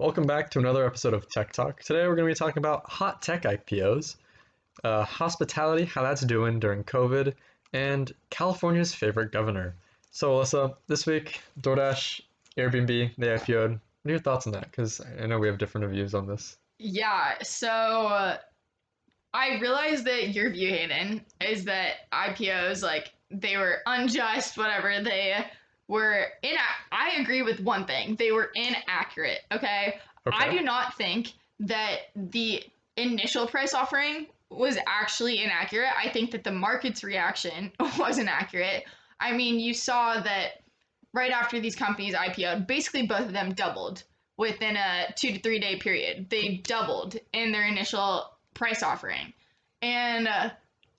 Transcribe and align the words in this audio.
Welcome 0.00 0.24
back 0.24 0.48
to 0.52 0.58
another 0.58 0.86
episode 0.86 1.12
of 1.12 1.28
Tech 1.28 1.52
Talk. 1.52 1.82
Today 1.82 2.08
we're 2.08 2.16
going 2.16 2.26
to 2.26 2.34
be 2.34 2.34
talking 2.34 2.56
about 2.56 2.88
hot 2.88 3.20
tech 3.20 3.42
IPOs, 3.42 4.16
uh, 4.82 5.04
hospitality, 5.04 5.84
how 5.84 6.02
that's 6.02 6.22
doing 6.22 6.58
during 6.58 6.84
COVID, 6.84 7.34
and 7.74 8.10
California's 8.30 8.94
favorite 8.94 9.30
governor. 9.30 9.74
So, 10.10 10.30
Alyssa, 10.30 10.74
this 10.86 11.04
week, 11.04 11.42
DoorDash, 11.60 12.22
Airbnb, 12.56 13.10
they 13.18 13.26
IPO'd. 13.26 13.72
What 13.72 13.80
are 14.06 14.10
your 14.10 14.20
thoughts 14.20 14.46
on 14.46 14.54
that? 14.54 14.70
Because 14.70 15.02
I 15.22 15.26
know 15.26 15.38
we 15.38 15.48
have 15.48 15.58
different 15.58 15.86
views 15.90 16.14
on 16.14 16.26
this. 16.26 16.56
Yeah, 16.78 17.34
so 17.42 17.68
I 19.34 19.58
realized 19.60 20.06
that 20.06 20.30
your 20.30 20.48
view, 20.48 20.70
Hayden, 20.70 21.26
is 21.46 21.66
that 21.66 22.10
IPOs, 22.10 22.82
like, 22.82 23.12
they 23.30 23.58
were 23.58 23.80
unjust, 23.84 24.56
whatever. 24.56 25.02
They 25.02 25.44
were 25.90 26.26
in. 26.42 26.54
I 26.92 27.16
agree 27.20 27.42
with 27.42 27.60
one 27.60 27.84
thing. 27.84 28.14
They 28.14 28.30
were 28.30 28.50
inaccurate. 28.54 29.40
Okay? 29.50 29.98
Okay. 30.26 30.36
I 30.38 30.50
do 30.50 30.62
not 30.62 30.96
think 30.96 31.32
that 31.60 31.96
the 32.14 32.62
initial 32.96 33.46
price 33.46 33.74
offering 33.74 34.26
was 34.50 34.78
actually 34.86 35.42
inaccurate. 35.42 35.90
I 35.98 36.08
think 36.08 36.30
that 36.30 36.44
the 36.44 36.52
market's 36.52 37.02
reaction 37.02 37.72
was 37.98 38.18
inaccurate. 38.18 38.84
I 39.18 39.32
mean, 39.32 39.58
you 39.58 39.74
saw 39.74 40.20
that 40.20 40.62
right 41.12 41.32
after 41.32 41.58
these 41.58 41.74
companies 41.74 42.14
IPO'd, 42.14 42.68
basically 42.68 43.06
both 43.06 43.26
of 43.26 43.32
them 43.32 43.52
doubled 43.52 44.04
within 44.36 44.76
a 44.76 45.12
two 45.16 45.32
to 45.32 45.40
three 45.40 45.58
day 45.58 45.76
period. 45.76 46.30
They 46.30 46.60
doubled 46.62 47.16
in 47.32 47.50
their 47.50 47.66
initial 47.66 48.30
price 48.54 48.84
offering. 48.84 49.32
And 49.82 50.28
uh, 50.28 50.50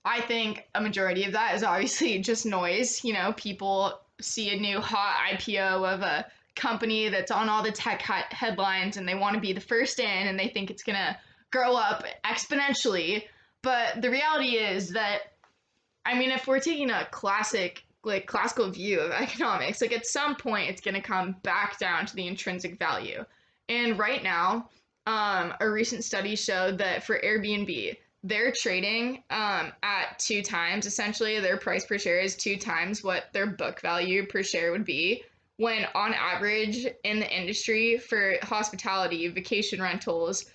I 0.04 0.20
think 0.20 0.66
a 0.74 0.82
majority 0.82 1.24
of 1.24 1.32
that 1.32 1.54
is 1.54 1.64
obviously 1.64 2.18
just 2.30 2.44
noise. 2.44 3.02
You 3.04 3.14
know, 3.14 3.32
people 3.32 4.01
see 4.22 4.50
a 4.50 4.60
new 4.60 4.80
hot 4.80 5.16
IPO 5.32 5.94
of 5.94 6.02
a 6.02 6.26
company 6.54 7.08
that's 7.08 7.30
on 7.30 7.48
all 7.48 7.62
the 7.62 7.72
tech 7.72 8.02
headlines 8.02 8.96
and 8.96 9.08
they 9.08 9.14
want 9.14 9.34
to 9.34 9.40
be 9.40 9.52
the 9.52 9.60
first 9.60 9.98
in 9.98 10.28
and 10.28 10.38
they 10.38 10.48
think 10.48 10.70
it's 10.70 10.82
going 10.82 10.98
to 10.98 11.16
grow 11.50 11.74
up 11.76 12.04
exponentially. 12.24 13.24
But 13.62 14.02
the 14.02 14.10
reality 14.10 14.56
is 14.56 14.90
that, 14.90 15.20
I 16.04 16.18
mean, 16.18 16.30
if 16.30 16.46
we're 16.46 16.60
taking 16.60 16.90
a 16.90 17.06
classic, 17.10 17.84
like 18.04 18.26
classical 18.26 18.70
view 18.70 19.00
of 19.00 19.10
economics, 19.12 19.80
like 19.80 19.92
at 19.92 20.06
some 20.06 20.36
point 20.36 20.70
it's 20.70 20.80
going 20.80 20.94
to 20.94 21.00
come 21.00 21.36
back 21.42 21.78
down 21.78 22.06
to 22.06 22.14
the 22.14 22.26
intrinsic 22.26 22.78
value. 22.78 23.24
And 23.68 23.98
right 23.98 24.22
now, 24.22 24.68
um, 25.06 25.54
a 25.60 25.68
recent 25.68 26.04
study 26.04 26.36
showed 26.36 26.78
that 26.78 27.04
for 27.04 27.18
Airbnb, 27.18 27.96
they're 28.24 28.52
trading 28.52 29.22
um, 29.30 29.72
at 29.82 30.18
two 30.18 30.42
times. 30.42 30.86
Essentially, 30.86 31.40
their 31.40 31.56
price 31.56 31.84
per 31.84 31.98
share 31.98 32.20
is 32.20 32.36
two 32.36 32.56
times 32.56 33.02
what 33.02 33.24
their 33.32 33.46
book 33.46 33.80
value 33.80 34.26
per 34.26 34.42
share 34.42 34.72
would 34.72 34.84
be. 34.84 35.24
When 35.56 35.86
on 35.94 36.14
average 36.14 36.86
in 37.04 37.20
the 37.20 37.30
industry 37.30 37.98
for 37.98 38.36
hospitality, 38.42 39.28
vacation 39.28 39.82
rentals, 39.82 40.46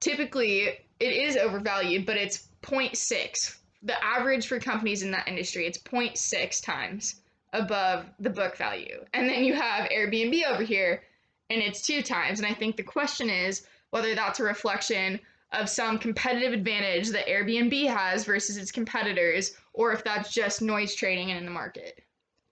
typically 0.00 0.68
it 1.00 1.12
is 1.12 1.36
overvalued, 1.36 2.06
but 2.06 2.16
it's 2.16 2.48
0.6. 2.62 3.56
The 3.82 4.04
average 4.04 4.46
for 4.46 4.58
companies 4.58 5.02
in 5.02 5.10
that 5.10 5.28
industry, 5.28 5.66
it's 5.66 5.78
0.6 5.78 6.62
times 6.64 7.16
above 7.52 8.06
the 8.20 8.30
book 8.30 8.56
value. 8.56 9.04
And 9.12 9.28
then 9.28 9.44
you 9.44 9.54
have 9.54 9.90
Airbnb 9.90 10.44
over 10.46 10.62
here, 10.62 11.02
and 11.50 11.60
it's 11.60 11.86
two 11.86 12.02
times. 12.02 12.40
And 12.40 12.46
I 12.46 12.54
think 12.54 12.76
the 12.76 12.82
question 12.82 13.28
is 13.28 13.66
whether 13.90 14.14
that's 14.14 14.40
a 14.40 14.44
reflection 14.44 15.20
of 15.52 15.68
some 15.68 15.98
competitive 15.98 16.52
advantage 16.52 17.10
that 17.10 17.26
Airbnb 17.26 17.88
has 17.88 18.24
versus 18.24 18.56
its 18.56 18.70
competitors, 18.70 19.52
or 19.72 19.92
if 19.92 20.02
that's 20.04 20.32
just 20.32 20.62
noise 20.62 20.94
trading 20.94 21.30
in 21.30 21.44
the 21.44 21.50
market. 21.50 22.02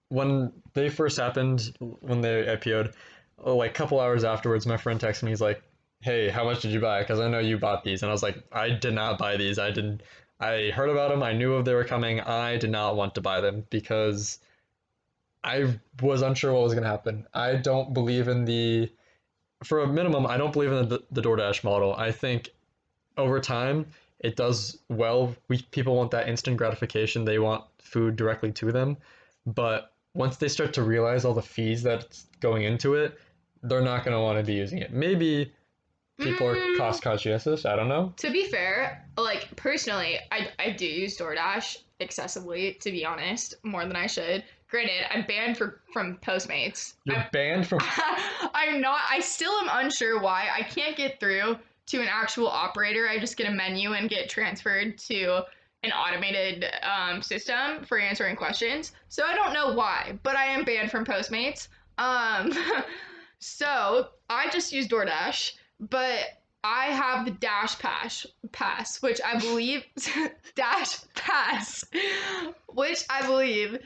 When 0.08 0.52
they 0.74 0.88
first 0.88 1.18
happened, 1.18 1.76
when 1.78 2.20
they 2.20 2.44
IPO'd, 2.44 2.94
oh, 3.44 3.56
like 3.56 3.70
a 3.70 3.74
couple 3.74 4.00
hours 4.00 4.24
afterwards, 4.24 4.66
my 4.66 4.76
friend 4.76 5.00
texted 5.00 5.24
me. 5.24 5.30
He's 5.30 5.40
like, 5.40 5.62
"Hey, 6.00 6.28
how 6.28 6.44
much 6.44 6.62
did 6.62 6.72
you 6.72 6.80
buy? 6.80 7.00
Because 7.00 7.20
I 7.20 7.28
know 7.28 7.38
you 7.38 7.58
bought 7.58 7.84
these." 7.84 8.02
And 8.02 8.10
I 8.10 8.12
was 8.12 8.22
like, 8.22 8.36
"I 8.52 8.70
did 8.70 8.94
not 8.94 9.18
buy 9.18 9.36
these. 9.36 9.58
I 9.58 9.70
didn't. 9.70 10.02
I 10.40 10.70
heard 10.74 10.90
about 10.90 11.10
them. 11.10 11.22
I 11.22 11.32
knew 11.32 11.62
they 11.62 11.74
were 11.74 11.84
coming. 11.84 12.20
I 12.20 12.56
did 12.56 12.70
not 12.70 12.96
want 12.96 13.14
to 13.14 13.20
buy 13.20 13.40
them 13.40 13.66
because 13.70 14.38
I 15.44 15.78
was 16.02 16.22
unsure 16.22 16.52
what 16.52 16.62
was 16.62 16.74
going 16.74 16.84
to 16.84 16.90
happen. 16.90 17.26
I 17.32 17.56
don't 17.56 17.94
believe 17.94 18.28
in 18.28 18.44
the, 18.44 18.90
for 19.64 19.80
a 19.80 19.86
minimum, 19.86 20.26
I 20.26 20.36
don't 20.36 20.52
believe 20.52 20.72
in 20.72 20.88
the, 20.88 21.02
the 21.10 21.22
DoorDash 21.22 21.64
model. 21.64 21.94
I 21.94 22.12
think 22.12 22.50
over 23.20 23.40
time 23.40 23.86
it 24.20 24.36
does 24.36 24.78
well. 24.88 25.34
We 25.48 25.62
people 25.62 25.96
want 25.96 26.10
that 26.10 26.28
instant 26.28 26.56
gratification. 26.56 27.24
They 27.24 27.38
want 27.38 27.64
food 27.78 28.16
directly 28.16 28.52
to 28.52 28.70
them, 28.70 28.96
but 29.46 29.92
once 30.14 30.36
they 30.36 30.48
start 30.48 30.72
to 30.74 30.82
realize 30.82 31.24
all 31.24 31.34
the 31.34 31.42
fees 31.42 31.82
that's 31.82 32.26
going 32.40 32.64
into 32.64 32.94
it, 32.94 33.18
they're 33.62 33.80
not 33.80 34.04
going 34.04 34.16
to 34.16 34.20
want 34.20 34.38
to 34.38 34.44
be 34.44 34.54
using 34.54 34.78
it. 34.78 34.92
Maybe 34.92 35.52
people 36.18 36.48
are 36.48 36.56
Mm. 36.56 36.76
cost 36.76 37.02
conscious. 37.02 37.64
I 37.64 37.76
don't 37.76 37.88
know. 37.88 38.12
To 38.18 38.30
be 38.30 38.44
fair, 38.44 39.06
like 39.16 39.54
personally, 39.56 40.18
I, 40.30 40.48
I 40.58 40.70
do 40.70 40.86
use 40.86 41.16
DoorDash 41.16 41.78
excessively, 42.00 42.74
to 42.80 42.90
be 42.90 43.04
honest, 43.04 43.54
more 43.62 43.86
than 43.86 43.96
I 43.96 44.06
should. 44.06 44.44
Granted, 44.68 45.06
I'm 45.10 45.24
banned 45.26 45.56
for, 45.56 45.80
from 45.92 46.18
Postmates. 46.18 46.94
You're 47.04 47.16
I'm, 47.16 47.28
banned 47.32 47.66
from. 47.66 47.80
I'm 48.54 48.80
not, 48.80 49.00
I 49.08 49.20
still 49.20 49.52
am 49.52 49.68
unsure 49.84 50.20
why. 50.20 50.48
I 50.54 50.62
can't 50.62 50.96
get 50.96 51.18
through 51.20 51.56
to 51.90 52.00
an 52.00 52.08
actual 52.10 52.48
operator. 52.48 53.08
I 53.08 53.18
just 53.18 53.36
get 53.36 53.48
a 53.48 53.50
menu 53.50 53.92
and 53.92 54.08
get 54.08 54.28
transferred 54.28 54.98
to 54.98 55.42
an 55.82 55.92
automated 55.92 56.66
um, 56.82 57.22
system 57.22 57.84
for 57.84 57.98
answering 57.98 58.36
questions. 58.36 58.92
So 59.08 59.24
I 59.24 59.34
don't 59.34 59.52
know 59.52 59.72
why, 59.72 60.18
but 60.22 60.36
I 60.36 60.46
am 60.46 60.64
banned 60.64 60.90
from 60.90 61.04
Postmates. 61.04 61.68
Um, 61.98 62.52
so 63.38 64.08
I 64.28 64.48
just 64.50 64.72
use 64.72 64.86
DoorDash, 64.86 65.52
but 65.80 66.20
I 66.62 66.86
have 66.86 67.24
the 67.24 67.30
Dash 67.30 67.78
Pass, 67.78 68.26
pass, 68.52 69.00
which 69.00 69.20
I 69.24 69.38
believe 69.38 69.84
Dash 70.54 70.98
Pass, 71.14 71.84
which 72.68 73.04
I 73.08 73.26
believe 73.26 73.78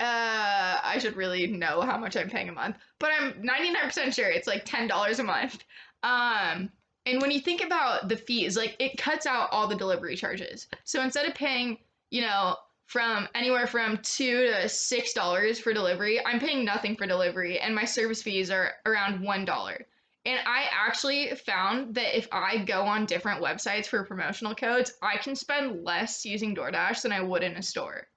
uh, 0.00 0.78
I 0.82 0.98
should 1.00 1.16
really 1.16 1.46
know 1.46 1.80
how 1.82 1.96
much 1.96 2.16
I'm 2.16 2.28
paying 2.28 2.48
a 2.48 2.52
month, 2.52 2.76
but 2.98 3.10
I'm 3.18 3.34
99% 3.34 4.12
sure 4.12 4.28
it's 4.28 4.48
like 4.48 4.66
$10 4.66 5.18
a 5.18 5.22
month. 5.22 5.64
Um, 6.02 6.70
and 7.06 7.22
when 7.22 7.30
you 7.30 7.40
think 7.40 7.64
about 7.64 8.08
the 8.08 8.16
fees, 8.16 8.56
like 8.56 8.76
it 8.78 8.98
cuts 8.98 9.26
out 9.26 9.48
all 9.52 9.68
the 9.68 9.76
delivery 9.76 10.16
charges. 10.16 10.66
So 10.84 11.02
instead 11.02 11.26
of 11.26 11.34
paying, 11.34 11.78
you 12.10 12.22
know, 12.22 12.56
from 12.86 13.28
anywhere 13.34 13.66
from 13.66 13.98
two 14.02 14.46
to 14.46 14.68
six 14.68 15.12
dollars 15.12 15.58
for 15.58 15.72
delivery, 15.72 16.24
I'm 16.24 16.40
paying 16.40 16.64
nothing 16.64 16.96
for 16.96 17.06
delivery, 17.06 17.58
and 17.58 17.74
my 17.74 17.84
service 17.84 18.22
fees 18.22 18.50
are 18.50 18.72
around 18.84 19.22
one 19.22 19.44
dollar. 19.44 19.86
And 20.24 20.40
I 20.44 20.64
actually 20.72 21.32
found 21.36 21.94
that 21.94 22.18
if 22.18 22.26
I 22.32 22.58
go 22.58 22.82
on 22.82 23.06
different 23.06 23.40
websites 23.40 23.86
for 23.86 24.02
promotional 24.02 24.56
codes, 24.56 24.92
I 25.00 25.18
can 25.18 25.36
spend 25.36 25.84
less 25.84 26.24
using 26.24 26.56
DoorDash 26.56 27.02
than 27.02 27.12
I 27.12 27.20
would 27.20 27.44
in 27.44 27.52
a 27.52 27.62
store. 27.62 28.08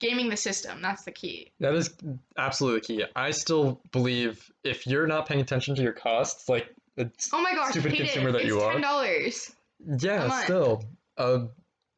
Gaming 0.00 0.30
the 0.30 0.36
system, 0.36 0.82
that's 0.82 1.04
the 1.04 1.12
key. 1.12 1.52
That 1.60 1.74
is 1.74 1.94
absolutely 2.36 2.80
key. 2.80 3.04
I 3.14 3.30
still 3.30 3.80
believe 3.92 4.50
if 4.64 4.84
you're 4.86 5.06
not 5.06 5.28
paying 5.28 5.40
attention 5.40 5.76
to 5.76 5.82
your 5.82 5.92
costs, 5.92 6.48
like 6.48 6.74
it's 6.96 7.30
Oh 7.32 7.40
my 7.42 7.54
gosh, 7.54 7.70
Stupid 7.70 7.94
consumer 7.94 8.28
it. 8.30 8.32
that 8.32 8.38
it's 8.42 8.46
you 8.48 8.60
are. 8.60 8.72
ten 8.72 8.82
dollars. 8.82 9.52
yeah, 10.00 10.42
still. 10.44 10.84
Uh, 11.16 11.46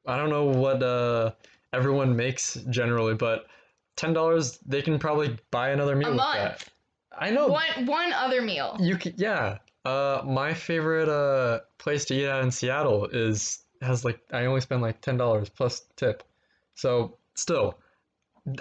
I 0.07 0.17
don't 0.17 0.31
know 0.31 0.47
what 0.47 0.83
uh 0.83 1.33
everyone 1.73 2.17
makes 2.17 2.55
generally, 2.71 3.15
but 3.15 3.47
ten 3.97 4.13
dollars 4.13 4.59
they 4.67 4.83
can 4.83 4.99
probably 4.99 5.37
buy 5.51 5.71
another 5.71 5.95
meal 5.97 6.09
A 6.09 6.11
with 6.13 6.19
month. 6.19 6.37
that. 6.39 6.69
I 7.17 7.31
know. 7.31 7.49
One 7.49 7.87
one 7.87 8.13
other 8.13 8.43
meal. 8.43 8.77
You 8.81 8.97
can, 8.97 9.15
yeah. 9.17 9.59
Uh, 9.85 10.23
my 10.25 10.55
favorite 10.55 11.09
uh 11.09 11.61
place 11.79 12.05
to 12.07 12.15
eat 12.15 12.27
at 12.27 12.43
in 12.45 12.51
Seattle 12.51 13.07
is 13.07 13.63
has 13.81 14.05
like 14.05 14.21
I 14.33 14.45
only 14.47 14.61
spend 14.61 14.81
like 14.83 15.01
ten 15.01 15.17
dollars 15.17 15.49
plus 15.49 15.85
tip, 15.97 16.23
so 16.75 17.19
still, 17.35 17.79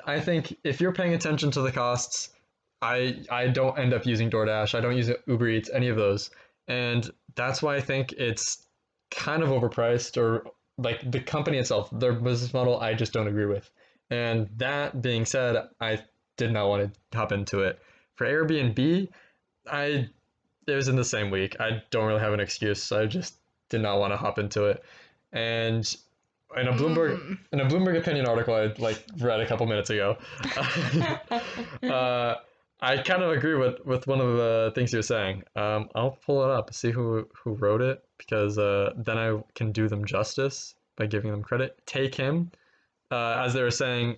I 0.05 0.19
think 0.19 0.57
if 0.63 0.81
you're 0.81 0.93
paying 0.93 1.13
attention 1.13 1.51
to 1.51 1.61
the 1.61 1.71
costs, 1.71 2.29
I 2.81 3.23
I 3.29 3.47
don't 3.47 3.77
end 3.77 3.93
up 3.93 4.05
using 4.05 4.29
DoorDash. 4.29 4.75
I 4.75 4.81
don't 4.81 4.97
use 4.97 5.11
Uber 5.27 5.47
Eats, 5.47 5.69
any 5.71 5.89
of 5.89 5.97
those, 5.97 6.31
and 6.67 7.09
that's 7.35 7.61
why 7.61 7.75
I 7.75 7.81
think 7.81 8.13
it's 8.13 8.65
kind 9.11 9.43
of 9.43 9.49
overpriced 9.49 10.17
or 10.17 10.45
like 10.77 11.09
the 11.11 11.19
company 11.19 11.57
itself, 11.57 11.89
their 11.91 12.13
business 12.13 12.53
model, 12.53 12.79
I 12.79 12.93
just 12.93 13.13
don't 13.13 13.27
agree 13.27 13.45
with. 13.45 13.69
And 14.09 14.49
that 14.57 15.01
being 15.01 15.25
said, 15.25 15.57
I 15.79 15.99
did 16.37 16.51
not 16.51 16.67
want 16.69 16.93
to 17.11 17.17
hop 17.17 17.31
into 17.31 17.59
it. 17.59 17.79
For 18.15 18.25
Airbnb, 18.25 19.09
I 19.69 20.09
it 20.67 20.75
was 20.75 20.87
in 20.87 20.95
the 20.95 21.03
same 21.05 21.29
week. 21.29 21.57
I 21.59 21.83
don't 21.91 22.05
really 22.07 22.19
have 22.21 22.33
an 22.33 22.39
excuse. 22.39 22.81
So 22.81 22.99
I 23.01 23.05
just 23.05 23.35
did 23.69 23.81
not 23.81 23.99
want 23.99 24.13
to 24.13 24.17
hop 24.17 24.39
into 24.39 24.65
it. 24.65 24.83
And 25.31 25.85
in 26.57 26.67
a 26.67 26.73
Bloomberg 26.73 27.17
Mm. 27.19 27.37
in 27.53 27.59
a 27.61 27.65
Bloomberg 27.65 27.97
opinion 27.97 28.25
article 28.27 28.53
I 28.55 28.73
like 28.81 29.03
read 29.19 29.39
a 29.39 29.45
couple 29.45 29.65
minutes 29.67 29.89
ago, 29.89 30.17
uh, 31.83 32.35
I 32.81 32.97
kind 32.97 33.21
of 33.21 33.31
agree 33.31 33.55
with, 33.55 33.85
with 33.85 34.07
one 34.07 34.19
of 34.19 34.37
the 34.37 34.71
things 34.73 34.91
you're 34.91 35.03
saying. 35.03 35.43
Um, 35.55 35.89
I'll 35.93 36.17
pull 36.25 36.43
it 36.43 36.49
up, 36.49 36.73
see 36.73 36.91
who 36.91 37.27
who 37.43 37.53
wrote 37.53 37.81
it, 37.81 38.03
because 38.17 38.57
uh, 38.57 38.93
then 38.97 39.17
I 39.17 39.39
can 39.53 39.71
do 39.71 39.87
them 39.87 40.05
justice 40.05 40.75
by 40.97 41.05
giving 41.05 41.31
them 41.31 41.43
credit. 41.43 41.79
Take 41.85 42.15
him, 42.15 42.51
uh, 43.11 43.43
as 43.45 43.53
they 43.53 43.61
were 43.61 43.71
saying, 43.71 44.17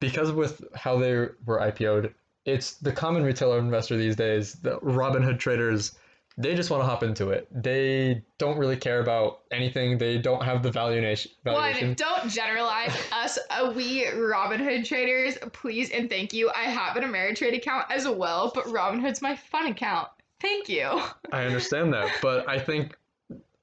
because 0.00 0.30
with 0.30 0.62
how 0.74 0.98
they 0.98 1.14
were 1.14 1.58
IPO'd, 1.60 2.14
it's 2.44 2.74
the 2.74 2.92
common 2.92 3.24
retailer 3.24 3.58
investor 3.58 3.96
these 3.96 4.16
days. 4.16 4.54
The 4.54 4.78
Robinhood 4.78 5.38
traders 5.38 5.96
they 6.38 6.54
just 6.54 6.70
want 6.70 6.82
to 6.82 6.86
hop 6.86 7.02
into 7.02 7.30
it. 7.30 7.48
They 7.50 8.22
don't 8.38 8.58
really 8.58 8.76
care 8.76 9.00
about 9.00 9.40
anything. 9.50 9.98
They 9.98 10.18
don't 10.18 10.44
have 10.44 10.62
the 10.62 10.70
valuation. 10.70 11.32
valuation. 11.42 11.88
One, 11.88 11.94
don't 11.94 12.30
generalize 12.30 12.96
us. 13.28 13.38
Uh, 13.50 13.72
we 13.74 14.06
Robinhood 14.06 14.86
traders, 14.86 15.36
please 15.52 15.90
and 15.90 16.08
thank 16.08 16.32
you. 16.32 16.50
I 16.54 16.64
have 16.64 16.96
an 16.96 17.04
Ameritrade 17.04 17.56
account 17.56 17.86
as 17.90 18.08
well, 18.08 18.50
but 18.54 18.64
Robinhood's 18.64 19.20
my 19.20 19.36
fun 19.36 19.66
account. 19.66 20.08
Thank 20.40 20.68
you. 20.68 21.02
I 21.32 21.44
understand 21.44 21.92
that, 21.92 22.10
but 22.22 22.48
I 22.48 22.58
think 22.58 22.96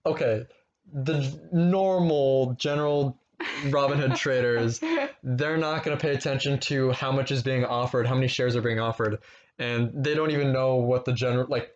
okay, 0.06 0.46
the 0.94 1.40
normal 1.52 2.54
general 2.60 3.18
Robinhood 3.66 4.16
traders, 4.16 4.80
they're 5.24 5.58
not 5.58 5.84
going 5.84 5.98
to 5.98 6.02
pay 6.02 6.14
attention 6.14 6.60
to 6.60 6.92
how 6.92 7.12
much 7.12 7.32
is 7.32 7.42
being 7.42 7.66
offered, 7.66 8.06
how 8.06 8.14
many 8.14 8.28
shares 8.28 8.56
are 8.56 8.62
being 8.62 8.80
offered, 8.80 9.20
and 9.58 9.92
they 9.94 10.14
don't 10.14 10.32
even 10.32 10.54
know 10.54 10.76
what 10.76 11.06
the 11.06 11.14
general 11.14 11.48
like. 11.50 11.76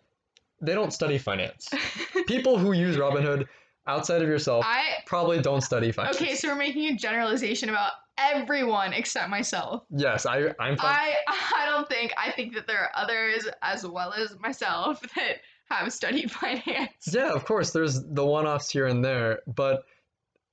They 0.62 0.74
don't 0.74 0.92
study 0.92 1.16
finance. 1.16 1.70
People 2.26 2.58
who 2.58 2.72
use 2.72 2.96
Robinhood 2.96 3.46
outside 3.90 4.22
of 4.22 4.28
yourself 4.28 4.64
I 4.66 4.82
probably 5.06 5.40
don't 5.40 5.60
study 5.62 5.90
finance. 5.92 6.16
okay, 6.16 6.34
so 6.34 6.48
we're 6.48 6.56
making 6.56 6.86
a 6.92 6.96
generalization 6.96 7.68
about 7.68 7.92
everyone 8.18 8.92
except 8.92 9.28
myself. 9.30 9.82
yes, 9.90 10.26
I 10.26 10.54
I'm 10.60 10.76
fine. 10.76 10.94
I 10.94 11.14
I 11.56 11.66
don't 11.66 11.88
think 11.88 12.12
I 12.16 12.30
think 12.30 12.54
that 12.54 12.66
there 12.66 12.80
are 12.84 12.90
others 12.94 13.48
as 13.62 13.86
well 13.86 14.12
as 14.12 14.38
myself 14.38 15.00
that 15.16 15.36
have 15.70 15.92
studied 15.92 16.30
finance. 16.42 17.12
Yeah, 17.12 17.32
of 17.32 17.44
course. 17.44 17.70
There's 17.70 18.02
the 18.02 18.26
one-offs 18.26 18.70
here 18.70 18.86
and 18.86 19.04
there, 19.04 19.40
but 19.46 19.84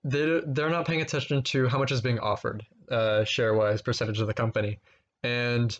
they 0.04 0.42
they're 0.48 0.70
not 0.70 0.86
paying 0.88 1.02
attention 1.02 1.44
to 1.44 1.68
how 1.68 1.78
much 1.80 1.92
is 1.92 2.02
being 2.02 2.20
offered, 2.20 2.66
uh, 2.90 3.24
share-wise, 3.26 3.82
percentage 3.82 4.20
of 4.22 4.28
the 4.28 4.34
company, 4.34 4.80
and 5.24 5.78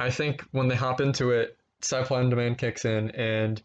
I 0.00 0.10
think 0.10 0.42
when 0.52 0.68
they 0.68 0.76
hop 0.76 1.00
into 1.00 1.30
it, 1.30 1.56
supply 1.80 2.20
and 2.20 2.30
demand 2.30 2.58
kicks 2.58 2.84
in, 2.84 3.10
and 3.12 3.60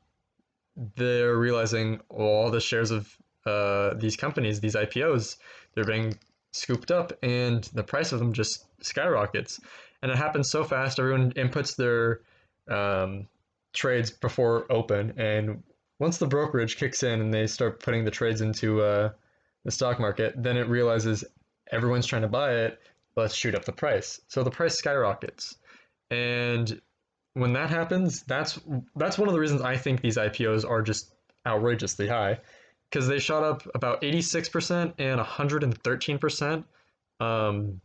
they're 0.95 1.35
realizing 1.37 1.99
all 2.09 2.49
the 2.49 2.61
shares 2.61 2.89
of 2.91 3.15
uh, 3.45 3.93
these 3.95 4.15
companies, 4.15 4.59
these 4.59 4.75
IPOs, 4.75 5.37
they're 5.73 5.85
being 5.85 6.17
scooped 6.51 6.91
up, 6.91 7.13
and 7.23 7.63
the 7.73 7.83
price 7.83 8.11
of 8.11 8.19
them 8.19 8.33
just 8.33 8.65
skyrockets, 8.83 9.59
and 10.01 10.11
it 10.11 10.17
happens 10.17 10.49
so 10.49 10.63
fast. 10.63 10.99
Everyone 10.99 11.31
inputs 11.33 11.75
their 11.75 12.21
um, 12.67 13.27
trades 13.73 14.11
before 14.11 14.65
open, 14.71 15.13
and 15.17 15.63
once 15.99 16.17
the 16.17 16.27
brokerage 16.27 16.77
kicks 16.77 17.03
in 17.03 17.19
and 17.21 17.33
they 17.33 17.47
start 17.47 17.81
putting 17.81 18.05
the 18.05 18.11
trades 18.11 18.41
into 18.41 18.81
uh, 18.81 19.09
the 19.65 19.71
stock 19.71 19.99
market, 19.99 20.33
then 20.37 20.57
it 20.57 20.67
realizes 20.67 21.23
everyone's 21.71 22.05
trying 22.05 22.21
to 22.21 22.27
buy 22.27 22.53
it. 22.53 22.79
Let's 23.15 23.35
shoot 23.35 23.53
up 23.53 23.65
the 23.65 23.73
price. 23.73 24.21
So 24.27 24.43
the 24.43 24.51
price 24.51 24.77
skyrockets, 24.77 25.55
and 26.09 26.79
when 27.33 27.53
that 27.53 27.69
happens, 27.69 28.23
that's 28.23 28.59
that's 28.95 29.17
one 29.17 29.27
of 29.27 29.33
the 29.33 29.39
reasons 29.39 29.61
I 29.61 29.77
think 29.77 30.01
these 30.01 30.17
IPOs 30.17 30.67
are 30.67 30.81
just 30.81 31.13
outrageously 31.45 32.07
high, 32.07 32.39
because 32.89 33.07
they 33.07 33.19
shot 33.19 33.43
up 33.43 33.67
about 33.75 34.01
86% 34.01 34.93
and 34.97 35.19
113%, 35.19 36.63
um, 37.19 37.81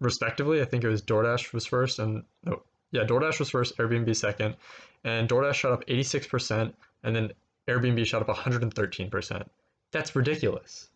respectively. 0.00 0.60
I 0.60 0.64
think 0.64 0.84
it 0.84 0.88
was 0.88 1.02
DoorDash 1.02 1.52
was 1.52 1.66
first, 1.66 1.98
and 1.98 2.22
no, 2.44 2.62
yeah, 2.92 3.04
DoorDash 3.04 3.38
was 3.40 3.50
first, 3.50 3.76
Airbnb 3.78 4.14
second, 4.14 4.56
and 5.04 5.28
DoorDash 5.28 5.54
shot 5.54 5.72
up 5.72 5.86
86%, 5.86 6.72
and 7.02 7.16
then 7.16 7.32
Airbnb 7.66 8.04
shot 8.06 8.22
up 8.22 8.28
113%. 8.28 9.44
That's 9.90 10.14
ridiculous. 10.14 10.88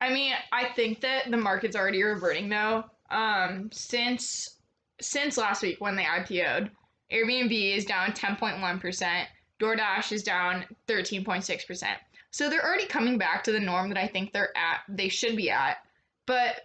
I 0.00 0.12
mean, 0.12 0.32
I 0.52 0.68
think 0.74 1.00
that 1.00 1.30
the 1.30 1.36
market's 1.36 1.76
already 1.76 2.02
reverting 2.02 2.48
though. 2.48 2.84
Um, 3.10 3.70
since 3.72 4.56
since 5.00 5.36
last 5.36 5.62
week 5.62 5.80
when 5.80 5.96
they 5.96 6.04
IPO'd, 6.04 6.70
Airbnb 7.10 7.76
is 7.76 7.84
down 7.84 8.12
10.1%, 8.12 9.24
DoorDash 9.58 10.12
is 10.12 10.22
down 10.22 10.64
13.6%. 10.88 11.84
So 12.30 12.48
they're 12.48 12.64
already 12.64 12.86
coming 12.86 13.18
back 13.18 13.44
to 13.44 13.52
the 13.52 13.60
norm 13.60 13.88
that 13.88 13.98
I 13.98 14.06
think 14.06 14.32
they're 14.32 14.56
at, 14.56 14.80
they 14.88 15.08
should 15.08 15.36
be 15.36 15.50
at. 15.50 15.78
But 16.26 16.62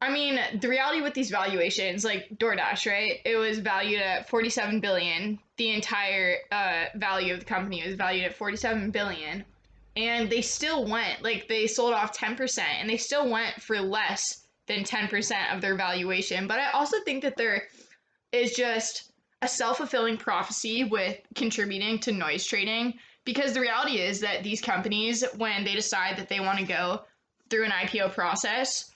I 0.00 0.10
mean, 0.10 0.38
the 0.60 0.68
reality 0.68 1.00
with 1.00 1.14
these 1.14 1.30
valuations, 1.30 2.04
like 2.04 2.28
DoorDash, 2.36 2.90
right? 2.90 3.20
It 3.24 3.36
was 3.36 3.58
valued 3.60 4.02
at 4.02 4.28
47 4.28 4.80
billion. 4.80 5.38
The 5.56 5.70
entire 5.70 6.36
uh, 6.52 6.84
value 6.96 7.32
of 7.32 7.40
the 7.40 7.46
company 7.46 7.82
was 7.86 7.94
valued 7.94 8.24
at 8.24 8.34
47 8.34 8.90
billion, 8.90 9.44
and 9.96 10.28
they 10.28 10.42
still 10.42 10.84
went 10.86 11.22
like 11.22 11.48
they 11.48 11.66
sold 11.66 11.94
off 11.94 12.16
10%, 12.16 12.58
and 12.58 12.90
they 12.90 12.98
still 12.98 13.30
went 13.30 13.62
for 13.62 13.80
less 13.80 14.44
than 14.66 14.84
10% 14.84 15.54
of 15.54 15.62
their 15.62 15.76
valuation. 15.76 16.46
But 16.46 16.60
I 16.60 16.70
also 16.72 16.98
think 17.04 17.22
that 17.22 17.36
there 17.36 17.62
is 18.32 18.52
just 18.52 19.12
a 19.40 19.48
self 19.48 19.78
fulfilling 19.78 20.18
prophecy 20.18 20.84
with 20.84 21.18
contributing 21.34 21.98
to 22.00 22.12
noise 22.12 22.44
trading 22.44 22.94
because 23.24 23.52
the 23.52 23.60
reality 23.60 23.98
is 23.98 24.20
that 24.20 24.42
these 24.42 24.60
companies, 24.60 25.24
when 25.36 25.64
they 25.64 25.74
decide 25.74 26.18
that 26.18 26.28
they 26.28 26.40
want 26.40 26.58
to 26.58 26.64
go 26.64 27.02
through 27.50 27.64
an 27.64 27.70
IPO 27.70 28.12
process, 28.14 28.90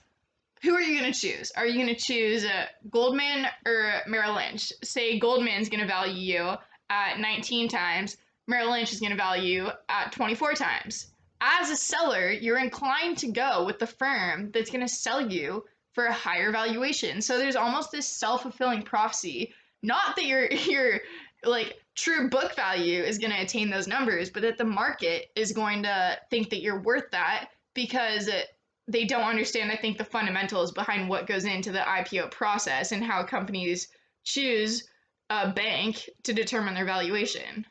who 0.61 0.73
are 0.73 0.81
you 0.81 0.99
going 0.99 1.11
to 1.11 1.19
choose? 1.19 1.51
Are 1.55 1.65
you 1.65 1.75
going 1.75 1.95
to 1.95 2.01
choose 2.01 2.43
uh, 2.43 2.65
Goldman 2.89 3.47
or 3.65 4.01
Merrill 4.07 4.35
Lynch? 4.35 4.73
Say 4.83 5.17
Goldman's 5.19 5.69
going 5.69 5.79
to 5.81 5.87
value 5.87 6.35
you 6.35 6.57
at 6.89 7.19
19 7.19 7.69
times, 7.69 8.17
Merrill 8.47 8.71
Lynch 8.71 8.91
is 8.91 8.99
going 8.99 9.11
to 9.11 9.17
value 9.17 9.63
you 9.63 9.71
at 9.87 10.11
24 10.11 10.53
times. 10.55 11.07
As 11.39 11.69
a 11.69 11.75
seller, 11.75 12.31
you're 12.31 12.57
inclined 12.57 13.19
to 13.19 13.31
go 13.31 13.65
with 13.65 13.79
the 13.79 13.87
firm 13.87 14.51
that's 14.51 14.71
going 14.71 14.85
to 14.85 14.93
sell 14.93 15.29
you 15.29 15.65
for 15.93 16.05
a 16.05 16.13
higher 16.13 16.51
valuation. 16.51 17.21
So 17.21 17.37
there's 17.37 17.55
almost 17.55 17.91
this 17.91 18.07
self-fulfilling 18.07 18.83
prophecy. 18.83 19.53
Not 19.81 20.15
that 20.15 20.25
you're 20.25 20.47
you're 20.51 20.99
like 21.43 21.75
true 21.99 22.29
book 22.29 22.55
value 22.55 23.01
is 23.03 23.17
going 23.17 23.31
to 23.31 23.41
attain 23.41 23.69
those 23.69 23.87
numbers, 23.87 24.29
but 24.29 24.41
that 24.43 24.57
the 24.57 24.63
market 24.63 25.27
is 25.35 25.51
going 25.51 25.83
to 25.83 26.17
think 26.29 26.49
that 26.49 26.61
you're 26.61 26.81
worth 26.81 27.11
that 27.11 27.49
because 27.73 28.27
it, 28.27 28.47
they 28.87 29.05
don't 29.05 29.23
understand, 29.27 29.71
I 29.71 29.75
think, 29.75 29.97
the 29.97 30.05
fundamentals 30.05 30.71
behind 30.71 31.09
what 31.09 31.27
goes 31.27 31.45
into 31.45 31.71
the 31.71 31.79
IPO 31.79 32.31
process 32.31 32.91
and 32.91 33.03
how 33.03 33.23
companies 33.23 33.87
choose 34.23 34.87
a 35.29 35.51
bank 35.51 36.09
to 36.23 36.33
determine 36.33 36.73
their 36.73 36.85
valuation. 36.85 37.65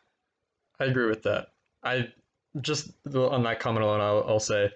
I 0.78 0.84
agree 0.84 1.08
with 1.08 1.22
that. 1.24 1.48
I 1.82 2.08
just 2.60 2.90
on 3.14 3.42
that 3.42 3.60
comment 3.60 3.84
alone, 3.84 4.00
I'll, 4.00 4.24
I'll 4.28 4.40
say, 4.40 4.70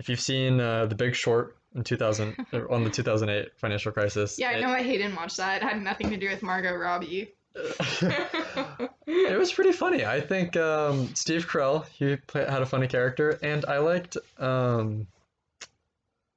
if 0.00 0.08
you've 0.08 0.20
seen 0.20 0.60
uh, 0.60 0.86
The 0.86 0.94
Big 0.96 1.14
Short 1.14 1.56
in 1.74 1.84
2000 1.84 2.36
or 2.52 2.72
on 2.72 2.82
the 2.84 2.90
2008 2.90 3.52
financial 3.56 3.92
crisis, 3.92 4.38
Yeah, 4.38 4.50
I 4.50 4.54
it- 4.54 4.60
know 4.62 4.68
I 4.70 4.82
didn't 4.82 5.14
watch 5.14 5.36
that. 5.36 5.62
It 5.62 5.66
had 5.66 5.80
nothing 5.82 6.10
to 6.10 6.16
do 6.16 6.28
with 6.28 6.42
Margot 6.42 6.74
Robbie. 6.74 7.32
It 7.56 9.38
was 9.38 9.52
pretty 9.52 9.72
funny. 9.72 10.04
I 10.04 10.20
think 10.20 10.56
um, 10.56 11.14
Steve 11.14 11.46
Carell 11.46 11.86
he 11.86 12.16
play, 12.16 12.44
had 12.48 12.62
a 12.62 12.66
funny 12.66 12.88
character, 12.88 13.38
and 13.42 13.64
I 13.64 13.78
liked 13.78 14.16
um, 14.38 15.06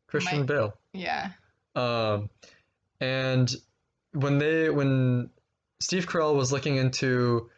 Christian 0.08 0.40
Mike- 0.40 0.48
Bale. 0.48 0.74
yeah. 0.94 1.32
Um, 1.76 2.30
and 3.00 3.54
when 4.14 4.40
they 4.40 4.70
when 4.70 5.30
Steve 5.80 6.08
Carell 6.08 6.36
was 6.36 6.52
looking 6.52 6.78
into 6.78 7.50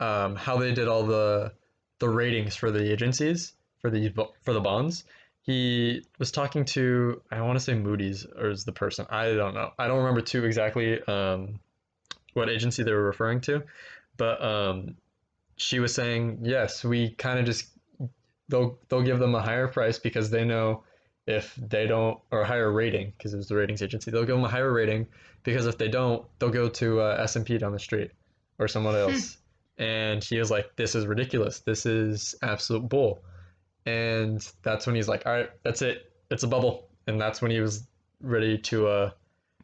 um, 0.00 0.34
how 0.34 0.56
they 0.58 0.72
did 0.74 0.88
all 0.88 1.04
the 1.04 1.52
the 2.00 2.08
ratings 2.08 2.56
for 2.56 2.70
the 2.70 2.90
agencies 2.90 3.52
for 3.80 3.90
the 3.90 4.12
for 4.42 4.52
the 4.52 4.60
bonds, 4.60 5.04
he 5.42 6.04
was 6.18 6.32
talking 6.32 6.64
to 6.66 7.22
I 7.30 7.40
want 7.42 7.58
to 7.58 7.64
say 7.64 7.74
Moody's 7.74 8.26
or 8.26 8.50
is 8.50 8.64
the 8.64 8.72
person 8.72 9.06
I 9.08 9.32
don't 9.34 9.54
know 9.54 9.70
I 9.78 9.86
don't 9.86 9.98
remember 9.98 10.20
too 10.22 10.44
exactly 10.44 11.00
um, 11.04 11.60
what 12.34 12.48
agency 12.48 12.82
they 12.82 12.92
were 12.92 13.04
referring 13.04 13.40
to, 13.40 13.62
but 14.16 14.42
um, 14.42 14.96
she 15.56 15.78
was 15.78 15.94
saying 15.94 16.38
yes 16.42 16.84
we 16.84 17.10
kind 17.10 17.38
of 17.38 17.44
just 17.44 17.66
they'll 18.48 18.78
they'll 18.88 19.02
give 19.02 19.18
them 19.18 19.34
a 19.34 19.42
higher 19.42 19.68
price 19.68 19.98
because 19.98 20.30
they 20.30 20.44
know 20.44 20.82
if 21.26 21.54
they 21.56 21.86
don't 21.86 22.18
or 22.30 22.40
a 22.42 22.46
higher 22.46 22.72
rating 22.72 23.12
because 23.16 23.34
it 23.34 23.36
was 23.36 23.48
the 23.48 23.54
ratings 23.54 23.82
agency 23.82 24.10
they'll 24.10 24.24
give 24.24 24.36
them 24.36 24.44
a 24.44 24.48
higher 24.48 24.72
rating 24.72 25.06
because 25.42 25.66
if 25.66 25.78
they 25.78 25.88
don't 25.88 26.26
they'll 26.38 26.50
go 26.50 26.68
to 26.68 27.00
uh, 27.00 27.16
s&p 27.20 27.58
down 27.58 27.72
the 27.72 27.78
street 27.78 28.10
or 28.58 28.68
someone 28.68 28.94
else. 28.94 29.38
And 29.78 30.22
he 30.22 30.38
was 30.38 30.50
like 30.50 30.76
this 30.76 30.94
is 30.94 31.06
ridiculous. 31.06 31.60
This 31.60 31.86
is 31.86 32.34
absolute 32.42 32.86
bull. 32.86 33.22
And 33.86 34.46
that's 34.62 34.86
when 34.86 34.94
he's 34.94 35.08
like 35.08 35.24
all 35.24 35.32
right 35.32 35.50
that's 35.62 35.80
it. 35.82 36.12
It's 36.30 36.42
a 36.42 36.46
bubble. 36.46 36.88
And 37.06 37.18
that's 37.20 37.40
when 37.40 37.50
he 37.50 37.60
was 37.60 37.86
ready 38.22 38.58
to 38.58 38.86
uh, 38.86 39.10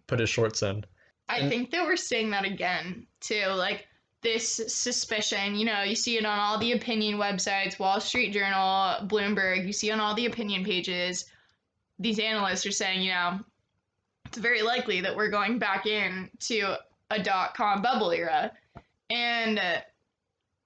put 0.07 0.19
his 0.19 0.31
shorts 0.31 0.63
in 0.63 0.85
I 1.29 1.39
And- 1.39 1.51
think 1.51 1.71
that 1.71 1.85
we're 1.85 1.97
seeing 1.97 2.31
that 2.31 2.45
again 2.45 3.07
too. 3.21 3.47
Like 3.49 3.87
this 4.23 4.61
suspicion, 4.69 5.55
you 5.55 5.65
know, 5.65 5.83
you 5.83 5.95
see 5.95 6.17
it 6.17 6.25
on 6.25 6.39
all 6.39 6.59
the 6.59 6.73
opinion 6.73 7.19
websites, 7.19 7.79
Wall 7.79 8.01
Street 8.01 8.33
Journal, 8.33 9.07
Bloomberg, 9.07 9.67
you 9.67 9.73
see 9.73 9.91
on 9.91 10.01
all 10.01 10.15
the 10.15 10.27
opinion 10.27 10.65
pages. 10.65 11.27
These 11.99 12.19
analysts 12.19 12.67
are 12.67 12.73
saying, 12.73 13.03
you 13.03 13.13
know, 13.13 13.41
it's 14.27 14.39
very 14.39 14.63
likely 14.63 15.01
that 15.01 15.15
we're 15.15 15.31
going 15.31 15.59
back 15.59 15.87
in 15.87 16.31
to 16.41 16.77
a 17.11 17.23
dot 17.23 17.55
com 17.55 17.83
bubble 17.83 18.11
era. 18.11 18.53
And 19.11 19.59
uh, 19.59 19.81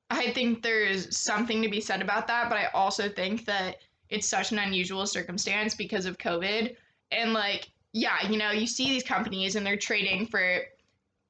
I 0.09 0.31
think 0.33 0.63
there's 0.63 1.17
something 1.17 1.63
to 1.63 1.69
be 1.69 1.81
said 1.81 2.01
about 2.01 2.27
that, 2.29 2.49
but 2.49 2.59
I 2.59 2.67
also 2.67 3.09
think 3.09 3.45
that 3.45 3.77
it's 4.09 4.27
such 4.27 4.51
an 4.51 4.59
unusual 4.59 5.07
circumstance 5.07 5.75
because 5.75 6.07
of 6.07 6.19
COVID. 6.19 6.75
And 7.13 7.33
like, 7.33 7.71
yeah, 7.93 8.29
you 8.29 8.37
know, 8.37 8.51
you 8.51 8.67
see 8.67 8.89
these 8.89 9.03
companies 9.03 9.57
and 9.57 9.67
they're 9.67 9.77
trading 9.77 10.27
for 10.27 10.63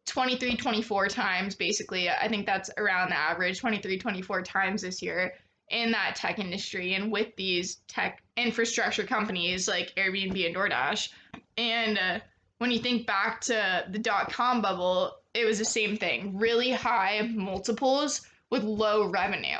23, 0.06 0.56
24 0.56 1.08
times 1.08 1.54
basically. 1.54 2.10
I 2.10 2.28
think 2.28 2.46
that's 2.46 2.70
around 2.76 3.10
the 3.10 3.16
average 3.16 3.60
23, 3.60 3.98
24 3.98 4.42
times 4.42 4.82
this 4.82 5.02
year 5.02 5.34
in 5.70 5.92
that 5.92 6.16
tech 6.16 6.38
industry 6.38 6.94
and 6.94 7.12
with 7.12 7.34
these 7.36 7.76
tech 7.86 8.22
infrastructure 8.36 9.04
companies 9.04 9.68
like 9.68 9.94
Airbnb 9.96 10.46
and 10.46 10.54
DoorDash. 10.54 11.10
And 11.56 11.98
uh, 11.98 12.18
when 12.58 12.70
you 12.70 12.80
think 12.80 13.06
back 13.06 13.40
to 13.42 13.84
the 13.88 13.98
dot 13.98 14.32
com 14.32 14.60
bubble, 14.60 15.16
it 15.32 15.44
was 15.44 15.58
the 15.58 15.64
same 15.64 15.96
thing 15.96 16.36
really 16.36 16.72
high 16.72 17.22
multiples 17.32 18.22
with 18.50 18.64
low 18.64 19.06
revenue. 19.06 19.58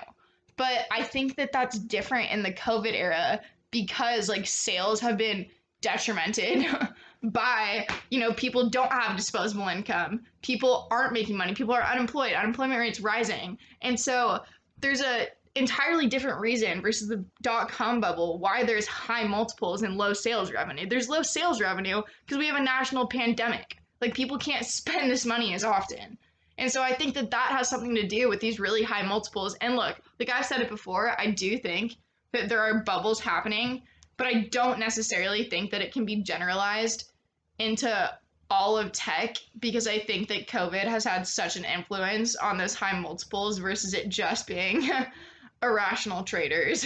But 0.57 0.87
I 0.90 1.04
think 1.04 1.37
that 1.37 1.52
that's 1.52 1.78
different 1.78 2.33
in 2.33 2.42
the 2.42 2.52
COVID 2.52 2.92
era 2.92 3.40
because 3.71 4.28
like 4.28 4.47
sales 4.47 5.00
have 5.00 5.16
been 5.16 5.47
detrimented 5.80 6.66
by 7.22 7.87
you 8.10 8.18
know 8.18 8.32
people 8.32 8.70
don't 8.70 8.92
have 8.92 9.16
disposable 9.16 9.68
income 9.68 10.20
people 10.42 10.88
aren't 10.90 11.12
making 11.12 11.37
money 11.37 11.54
people 11.54 11.75
are 11.75 11.82
unemployed 11.82 12.32
unemployment 12.32 12.80
rates 12.80 13.00
rising. 13.00 13.58
And 13.82 13.99
so 13.99 14.40
there's 14.80 15.02
a 15.02 15.28
entirely 15.56 16.06
different 16.06 16.40
reason 16.40 16.80
versus 16.80 17.08
the 17.08 17.25
dot 17.42 17.68
com 17.68 18.00
bubble 18.00 18.38
why 18.38 18.62
there's 18.62 18.87
high 18.87 19.25
multiples 19.25 19.82
and 19.82 19.96
low 19.96 20.12
sales 20.12 20.52
revenue. 20.52 20.88
There's 20.88 21.08
low 21.08 21.22
sales 21.22 21.60
revenue 21.60 22.02
because 22.25 22.38
we 22.38 22.46
have 22.46 22.56
a 22.56 22.62
national 22.62 23.08
pandemic. 23.08 23.76
Like 24.00 24.14
people 24.14 24.38
can't 24.38 24.64
spend 24.64 25.10
this 25.10 25.26
money 25.26 25.54
as 25.54 25.64
often. 25.64 26.16
And 26.56 26.70
so 26.70 26.82
i 26.82 26.92
think 26.92 27.14
that 27.14 27.30
that 27.30 27.50
has 27.50 27.68
something 27.68 27.94
to 27.94 28.06
do 28.06 28.28
with 28.28 28.40
these 28.40 28.60
really 28.60 28.82
high 28.82 29.02
multiples. 29.02 29.54
And 29.60 29.76
look 29.76 30.00
like 30.18 30.30
i've 30.30 30.46
said 30.46 30.60
it 30.60 30.68
before 30.68 31.18
i 31.18 31.26
do 31.30 31.58
think 31.58 31.96
that 32.32 32.49
there 32.49 32.60
are 32.60 32.82
bubbles 32.84 33.20
happening 33.20 33.82
but 34.21 34.29
I 34.29 34.41
don't 34.50 34.79
necessarily 34.79 35.45
think 35.45 35.71
that 35.71 35.81
it 35.81 35.95
can 35.95 36.05
be 36.05 36.17
generalized 36.17 37.11
into 37.59 38.12
all 38.50 38.77
of 38.77 38.93
tech 38.93 39.37
because 39.59 39.87
I 39.87 39.99
think 39.99 40.29
that 40.29 40.47
COVID 40.47 40.85
has 40.85 41.05
had 41.05 41.27
such 41.27 41.57
an 41.57 41.65
influence 41.65 42.37
on 42.37 42.59
those 42.59 42.75
high 42.75 43.00
multiples 43.00 43.57
versus 43.57 43.95
it 43.95 44.11
just 44.11 44.47
being 44.47 44.91
irrational 45.62 46.23
traders. 46.23 46.85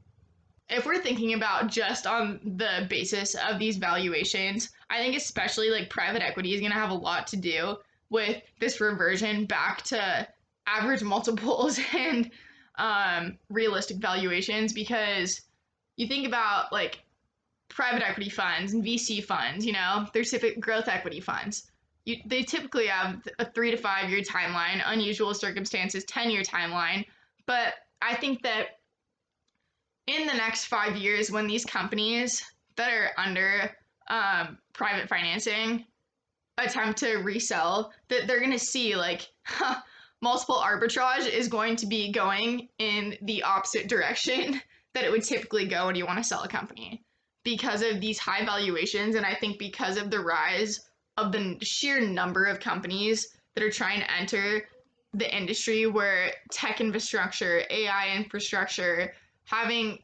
if 0.68 0.84
we're 0.84 1.00
thinking 1.00 1.32
about 1.32 1.68
just 1.68 2.06
on 2.06 2.40
the 2.44 2.86
basis 2.90 3.34
of 3.36 3.58
these 3.58 3.78
valuations, 3.78 4.68
I 4.90 4.98
think 4.98 5.16
especially 5.16 5.70
like 5.70 5.88
private 5.88 6.20
equity 6.20 6.52
is 6.52 6.60
going 6.60 6.72
to 6.72 6.78
have 6.78 6.90
a 6.90 6.94
lot 6.94 7.26
to 7.28 7.38
do 7.38 7.76
with 8.10 8.42
this 8.60 8.82
reversion 8.82 9.46
back 9.46 9.80
to 9.84 10.28
average 10.66 11.02
multiples 11.02 11.80
and 11.94 12.30
um, 12.76 13.38
realistic 13.48 13.96
valuations 13.96 14.74
because 14.74 15.40
you 15.96 16.06
think 16.06 16.26
about 16.26 16.72
like 16.72 17.00
private 17.68 18.06
equity 18.06 18.30
funds 18.30 18.72
and 18.72 18.84
VC 18.84 19.22
funds, 19.22 19.66
you 19.66 19.72
know, 19.72 20.06
they're 20.12 20.24
typical 20.24 20.60
growth 20.60 20.88
equity 20.88 21.20
funds. 21.20 21.70
You, 22.04 22.16
they 22.24 22.42
typically 22.42 22.86
have 22.86 23.20
a 23.38 23.44
three 23.44 23.70
to 23.70 23.76
five 23.76 24.10
year 24.10 24.22
timeline, 24.22 24.82
unusual 24.86 25.34
circumstances, 25.34 26.04
10 26.04 26.30
year 26.30 26.42
timeline. 26.42 27.04
But 27.46 27.74
I 28.00 28.14
think 28.14 28.42
that 28.42 28.78
in 30.06 30.26
the 30.26 30.34
next 30.34 30.66
five 30.66 30.96
years, 30.96 31.30
when 31.30 31.46
these 31.46 31.64
companies 31.64 32.44
that 32.76 32.92
are 32.92 33.10
under 33.16 33.76
um, 34.08 34.58
private 34.72 35.08
financing 35.08 35.84
attempt 36.58 37.00
to 37.00 37.16
resell, 37.16 37.92
that 38.08 38.26
they're 38.26 38.38
going 38.38 38.52
to 38.52 38.58
see 38.58 38.94
like 38.94 39.28
multiple 40.22 40.56
arbitrage 40.56 41.28
is 41.28 41.48
going 41.48 41.76
to 41.76 41.86
be 41.86 42.12
going 42.12 42.68
in 42.78 43.16
the 43.22 43.42
opposite 43.42 43.88
direction 43.88 44.60
that 44.96 45.04
it 45.04 45.10
would 45.10 45.22
typically 45.22 45.66
go 45.66 45.84
when 45.84 45.94
you 45.94 46.06
want 46.06 46.16
to 46.16 46.24
sell 46.24 46.42
a 46.42 46.48
company 46.48 47.04
because 47.44 47.82
of 47.82 48.00
these 48.00 48.18
high 48.18 48.42
valuations. 48.46 49.14
And 49.14 49.26
I 49.26 49.34
think 49.34 49.58
because 49.58 49.98
of 49.98 50.10
the 50.10 50.20
rise 50.20 50.80
of 51.18 51.32
the 51.32 51.58
sheer 51.60 52.00
number 52.00 52.46
of 52.46 52.60
companies 52.60 53.28
that 53.54 53.62
are 53.62 53.70
trying 53.70 54.00
to 54.00 54.10
enter 54.10 54.66
the 55.12 55.36
industry 55.36 55.86
where 55.86 56.32
tech 56.50 56.80
infrastructure, 56.80 57.62
AI 57.68 58.16
infrastructure, 58.16 59.12
having 59.44 59.98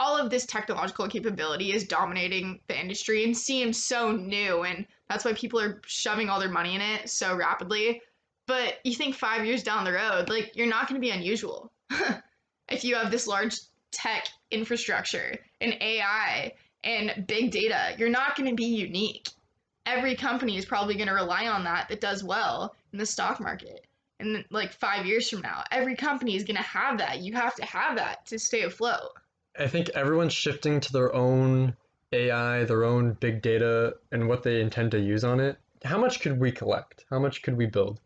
all 0.00 0.16
of 0.16 0.30
this 0.30 0.46
technological 0.46 1.06
capability 1.08 1.72
is 1.72 1.84
dominating 1.84 2.58
the 2.68 2.80
industry 2.80 3.24
and 3.24 3.36
seems 3.36 3.84
so 3.84 4.12
new. 4.12 4.62
And 4.62 4.86
that's 5.10 5.26
why 5.26 5.34
people 5.34 5.60
are 5.60 5.82
shoving 5.84 6.30
all 6.30 6.40
their 6.40 6.48
money 6.48 6.74
in 6.74 6.80
it 6.80 7.10
so 7.10 7.36
rapidly. 7.36 8.00
But 8.46 8.78
you 8.84 8.94
think 8.94 9.14
five 9.14 9.44
years 9.44 9.62
down 9.62 9.84
the 9.84 9.92
road, 9.92 10.30
like 10.30 10.52
you're 10.54 10.66
not 10.66 10.88
going 10.88 10.98
to 10.98 11.06
be 11.06 11.12
unusual. 11.12 11.70
if 12.70 12.82
you 12.82 12.94
have 12.96 13.10
this 13.10 13.26
large 13.26 13.54
tech 13.90 14.28
infrastructure 14.50 15.38
and 15.60 15.74
AI 15.80 16.52
and 16.84 17.26
big 17.26 17.50
data, 17.50 17.94
you're 17.98 18.08
not 18.08 18.36
going 18.36 18.48
to 18.48 18.54
be 18.54 18.66
unique. 18.66 19.28
Every 19.86 20.14
company 20.14 20.56
is 20.56 20.66
probably 20.66 20.94
going 20.94 21.08
to 21.08 21.14
rely 21.14 21.48
on 21.48 21.64
that 21.64 21.88
that 21.88 22.00
does 22.00 22.22
well 22.22 22.74
in 22.92 22.98
the 22.98 23.06
stock 23.06 23.40
market. 23.40 23.86
And 24.20 24.44
like 24.50 24.72
five 24.72 25.06
years 25.06 25.30
from 25.30 25.42
now, 25.42 25.64
every 25.70 25.96
company 25.96 26.34
is 26.36 26.44
going 26.44 26.56
to 26.56 26.62
have 26.62 26.98
that. 26.98 27.20
You 27.20 27.34
have 27.34 27.54
to 27.56 27.64
have 27.64 27.96
that 27.96 28.26
to 28.26 28.38
stay 28.38 28.62
afloat. 28.62 29.12
I 29.58 29.68
think 29.68 29.90
everyone's 29.90 30.32
shifting 30.32 30.80
to 30.80 30.92
their 30.92 31.14
own 31.14 31.76
AI, 32.12 32.64
their 32.64 32.84
own 32.84 33.12
big 33.14 33.42
data, 33.42 33.94
and 34.12 34.28
what 34.28 34.42
they 34.42 34.60
intend 34.60 34.92
to 34.92 35.00
use 35.00 35.24
on 35.24 35.40
it. 35.40 35.58
How 35.84 35.98
much 35.98 36.20
could 36.20 36.40
we 36.40 36.50
collect? 36.50 37.04
How 37.10 37.18
much 37.18 37.42
could 37.42 37.56
we 37.56 37.66
build? 37.66 38.00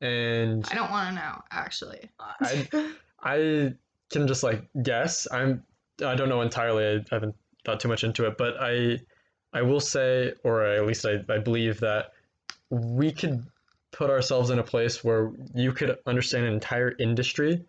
And 0.00 0.66
I 0.70 0.74
don't 0.74 0.90
want 0.90 1.10
to 1.10 1.14
know, 1.14 1.42
actually. 1.50 2.10
I, 2.18 2.68
I 3.22 3.74
can 4.12 4.28
just 4.28 4.42
like 4.42 4.62
guess. 4.82 5.26
I'm 5.30 5.64
I 6.04 6.14
don't 6.14 6.28
know 6.28 6.42
entirely. 6.42 6.84
I, 6.84 7.14
haven't 7.14 7.34
thought 7.64 7.80
too 7.80 7.88
much 7.88 8.04
into 8.04 8.26
it, 8.26 8.36
but 8.38 8.54
I 8.60 9.00
I 9.52 9.62
will 9.62 9.80
say, 9.80 10.34
or 10.44 10.64
at 10.64 10.86
least 10.86 11.06
I, 11.06 11.22
I 11.28 11.38
believe 11.38 11.80
that 11.80 12.12
we 12.70 13.12
could 13.12 13.44
put 13.92 14.08
ourselves 14.10 14.50
in 14.50 14.58
a 14.58 14.62
place 14.62 15.04
where 15.04 15.32
you 15.54 15.72
could 15.72 15.98
understand 16.06 16.46
an 16.46 16.54
entire 16.54 16.94
industry, 16.98 17.64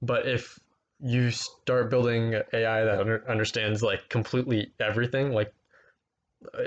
but 0.00 0.26
if 0.26 0.58
you 0.98 1.30
start 1.30 1.90
building 1.90 2.34
AI 2.52 2.84
that 2.84 3.00
under, 3.00 3.28
understands 3.28 3.82
like 3.82 4.08
completely 4.08 4.72
everything, 4.80 5.32
like 5.32 5.52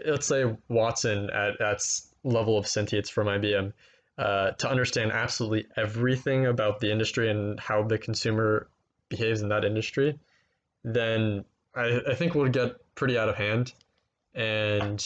let's 0.05 0.27
say 0.27 0.45
Watson 0.67 1.29
at 1.31 1.59
at 1.59 1.79
level 2.23 2.57
of 2.57 2.67
sentience 2.67 3.09
from 3.09 3.27
IBM, 3.27 3.73
uh, 4.19 4.51
to 4.51 4.69
understand 4.69 5.11
absolutely 5.11 5.65
everything 5.75 6.45
about 6.45 6.79
the 6.79 6.91
industry 6.91 7.31
and 7.31 7.59
how 7.59 7.83
the 7.83 7.97
consumer 7.97 8.67
behaves 9.09 9.41
in 9.41 9.49
that 9.49 9.65
industry, 9.65 10.19
then 10.83 11.45
I, 11.75 12.01
I 12.09 12.15
think 12.15 12.35
we'll 12.35 12.49
get 12.49 12.75
pretty 12.95 13.17
out 13.17 13.29
of 13.29 13.35
hand. 13.35 13.73
And 14.33 15.03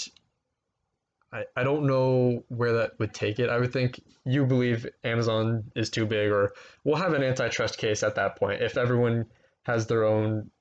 I, 1.31 1.45
I 1.55 1.63
don't 1.63 1.87
know 1.87 2.43
where 2.49 2.73
that 2.73 2.99
would 2.99 3.13
take 3.13 3.39
it. 3.39 3.49
I 3.49 3.57
would 3.57 3.73
think 3.73 3.99
you 4.25 4.45
believe 4.45 4.87
Amazon 5.03 5.71
is 5.75 5.89
too 5.89 6.05
big, 6.05 6.31
or 6.31 6.53
we'll 6.83 6.97
have 6.97 7.13
an 7.13 7.23
antitrust 7.23 7.77
case 7.77 8.03
at 8.03 8.15
that 8.15 8.35
point. 8.35 8.61
If 8.61 8.77
everyone 8.77 9.25
has 9.63 9.87
their 9.87 10.03
own 10.03 10.51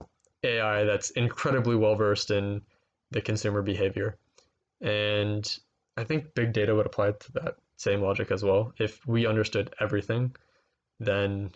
AI 0.45 0.85
that's 0.85 1.11
incredibly 1.11 1.77
well 1.77 1.95
versed 1.95 2.31
in 2.31 2.63
the 3.11 3.21
consumer 3.21 3.63
behavior. 3.63 4.17
And 4.81 5.47
I 5.97 6.05
think 6.05 6.35
big 6.35 6.53
data 6.53 6.75
would 6.75 6.87
apply 6.87 7.13
to 7.13 7.33
that 7.33 7.57
same 7.77 8.01
logic 8.01 8.31
as 8.31 8.43
well. 8.43 8.73
If 8.79 9.07
we 9.07 9.27
understood 9.27 9.75
everything, 9.81 10.35
then 10.99 11.53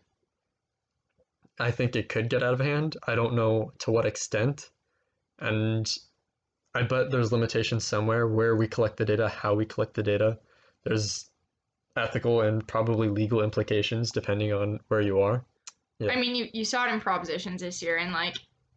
I 1.59 1.71
think 1.71 1.97
it 1.97 2.09
could 2.09 2.29
get 2.29 2.43
out 2.43 2.55
of 2.55 2.61
hand. 2.61 2.97
I 3.07 3.15
don't 3.15 3.35
know 3.35 3.73
to 3.81 3.91
what 3.91 4.07
extent. 4.07 4.71
And 5.39 5.91
I 6.75 6.83
bet 6.83 7.11
there's 7.11 7.33
limitations 7.33 7.85
somewhere 7.85 8.27
where 8.29 8.57
we 8.57 8.69
collect 8.69 8.99
the 8.99 9.05
data, 9.05 9.29
how 9.29 9.55
we 9.55 9.65
collect 9.65 9.95
the 9.95 10.03
data. 10.03 10.39
There's 10.85 11.31
ethical 11.97 12.43
and 12.43 12.67
probably 12.67 13.09
legal 13.09 13.43
implications 13.43 14.13
depending 14.13 14.53
on 14.53 14.81
where 14.89 15.01
you 15.01 15.21
are. 15.21 15.45
Yeah. 15.99 16.13
I 16.13 16.17
mean, 16.17 16.35
you, 16.35 16.49
you 16.53 16.65
saw 16.65 16.87
it 16.87 16.93
in 16.93 17.01
propositions 17.01 17.63
this 17.63 17.81
year, 17.81 17.97
and 17.97 18.13
like, 18.13 18.37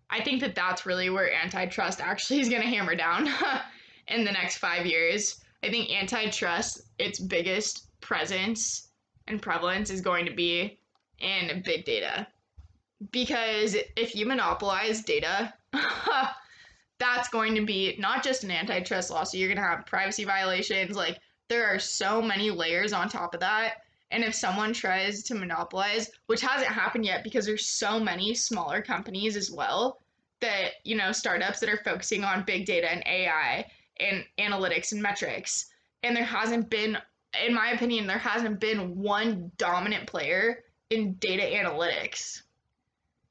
I 0.09 0.23
think 0.23 0.39
that 0.39 0.55
that's 0.55 0.85
really 0.85 1.09
where 1.09 1.33
antitrust 1.33 1.99
actually 1.99 2.39
is 2.39 2.47
going 2.47 2.61
to 2.61 2.67
hammer 2.67 2.95
down 2.95 3.27
in 4.07 4.23
the 4.23 4.31
next 4.31 4.57
five 4.57 4.85
years. 4.85 5.41
I 5.61 5.69
think 5.69 5.91
antitrust, 5.91 6.81
its 6.97 7.19
biggest 7.19 7.87
presence 7.99 8.87
and 9.27 9.41
prevalence 9.41 9.89
is 9.89 9.99
going 9.99 10.25
to 10.25 10.33
be 10.33 10.79
in 11.19 11.61
big 11.65 11.83
data 11.83 12.25
because 13.11 13.75
if 13.95 14.15
you 14.15 14.25
monopolize 14.25 15.03
data, 15.03 15.53
that's 16.99 17.29
going 17.29 17.55
to 17.55 17.65
be 17.65 17.95
not 17.99 18.23
just 18.23 18.43
an 18.43 18.51
antitrust 18.51 19.09
lawsuit, 19.09 19.39
you're 19.39 19.49
going 19.49 19.57
to 19.57 19.63
have 19.63 19.85
privacy 19.85 20.25
violations. 20.25 20.95
Like, 20.95 21.19
there 21.47 21.65
are 21.65 21.79
so 21.79 22.21
many 22.21 22.51
layers 22.51 22.93
on 22.93 23.09
top 23.09 23.33
of 23.33 23.39
that. 23.39 23.75
And 24.11 24.23
if 24.23 24.33
someone 24.33 24.73
tries 24.73 25.23
to 25.23 25.35
monopolize, 25.35 26.09
which 26.25 26.41
hasn't 26.41 26.71
happened 26.71 27.05
yet 27.05 27.23
because 27.23 27.45
there's 27.45 27.67
so 27.67 27.99
many 27.99 28.33
smaller 28.33 28.81
companies 28.81 29.35
as 29.35 29.51
well 29.51 30.01
that, 30.41 30.71
you 30.83 30.95
know, 30.95 31.11
startups 31.11 31.59
that 31.59 31.69
are 31.69 31.81
focusing 31.83 32.23
on 32.23 32.43
big 32.43 32.65
data 32.65 32.91
and 32.91 33.03
AI 33.05 33.65
and 33.99 34.25
analytics 34.39 34.91
and 34.91 35.01
metrics. 35.01 35.67
And 36.03 36.15
there 36.15 36.23
hasn't 36.23 36.69
been, 36.69 36.97
in 37.45 37.53
my 37.53 37.71
opinion, 37.71 38.07
there 38.07 38.17
hasn't 38.17 38.59
been 38.59 38.97
one 38.97 39.51
dominant 39.57 40.07
player 40.07 40.63
in 40.89 41.13
data 41.15 41.43
analytics. 41.43 42.41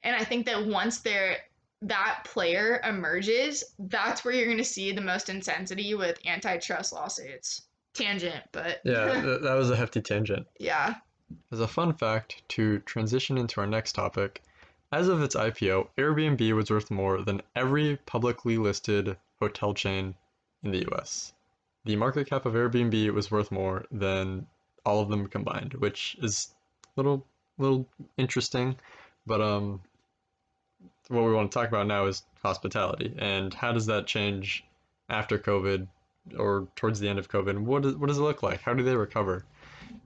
And 0.03 0.15
I 0.15 0.23
think 0.23 0.45
that 0.45 0.65
once 0.65 0.99
there 0.99 1.37
that 1.81 2.21
player 2.25 2.81
emerges, 2.83 3.63
that's 3.79 4.23
where 4.25 4.33
you're 4.33 4.45
going 4.45 4.57
to 4.57 4.63
see 4.63 4.91
the 4.91 5.01
most 5.01 5.29
intensity 5.29 5.93
with 5.95 6.17
antitrust 6.25 6.91
lawsuits. 6.93 7.63
tangent, 7.93 8.43
but 8.51 8.81
Yeah, 8.83 9.21
th- 9.21 9.41
that 9.41 9.53
was 9.55 9.69
a 9.71 9.75
hefty 9.75 10.01
tangent. 10.01 10.45
yeah. 10.59 10.95
As 11.51 11.59
a 11.59 11.67
fun 11.67 11.93
fact, 11.93 12.41
to 12.49 12.79
transition 12.79 13.37
into 13.37 13.61
our 13.61 13.67
next 13.67 13.93
topic, 13.93 14.41
as 14.91 15.07
of 15.07 15.21
its 15.21 15.35
IPO, 15.35 15.87
Airbnb 15.97 16.53
was 16.55 16.69
worth 16.71 16.89
more 16.89 17.21
than 17.21 17.41
every 17.55 17.97
publicly 18.05 18.57
listed 18.57 19.15
hotel 19.39 19.73
chain 19.73 20.15
in 20.63 20.71
the 20.71 20.85
US. 20.91 21.33
The 21.85 21.95
market 21.95 22.27
cap 22.29 22.45
of 22.45 22.53
Airbnb 22.55 23.13
was 23.13 23.29
worth 23.31 23.51
more 23.51 23.85
than 23.91 24.47
all 24.85 25.01
of 25.01 25.09
them 25.09 25.27
combined, 25.27 25.75
which 25.75 26.17
is 26.21 26.53
a 26.85 26.89
little 26.99 27.25
little 27.57 27.85
interesting, 28.17 28.75
but 29.27 29.39
um 29.41 29.81
what 31.09 31.25
we 31.25 31.33
want 31.33 31.51
to 31.51 31.59
talk 31.59 31.67
about 31.67 31.87
now 31.87 32.05
is 32.05 32.23
hospitality 32.41 33.13
and 33.17 33.53
how 33.53 33.73
does 33.73 33.87
that 33.87 34.07
change 34.07 34.63
after 35.09 35.37
COVID 35.37 35.87
or 36.37 36.67
towards 36.75 36.99
the 36.99 37.09
end 37.09 37.19
of 37.19 37.29
COVID? 37.29 37.59
What 37.59 37.81
does, 37.81 37.95
what 37.95 38.07
does 38.07 38.19
it 38.19 38.21
look 38.21 38.43
like? 38.43 38.61
How 38.61 38.73
do 38.73 38.83
they 38.83 38.95
recover? 38.95 39.43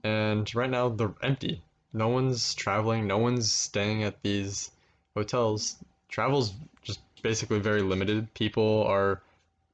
And 0.04 0.54
right 0.56 0.70
now 0.70 0.90
they're 0.90 1.14
empty. 1.22 1.62
No 1.92 2.08
one's 2.08 2.56
traveling, 2.56 3.06
no 3.06 3.18
one's 3.18 3.52
staying 3.52 4.04
at 4.04 4.24
these 4.24 4.72
hotels. 5.16 5.76
Travel's 6.10 6.54
just 6.82 7.02
basically 7.22 7.60
very 7.60 7.82
limited. 7.82 8.34
People 8.34 8.84
are 8.88 9.22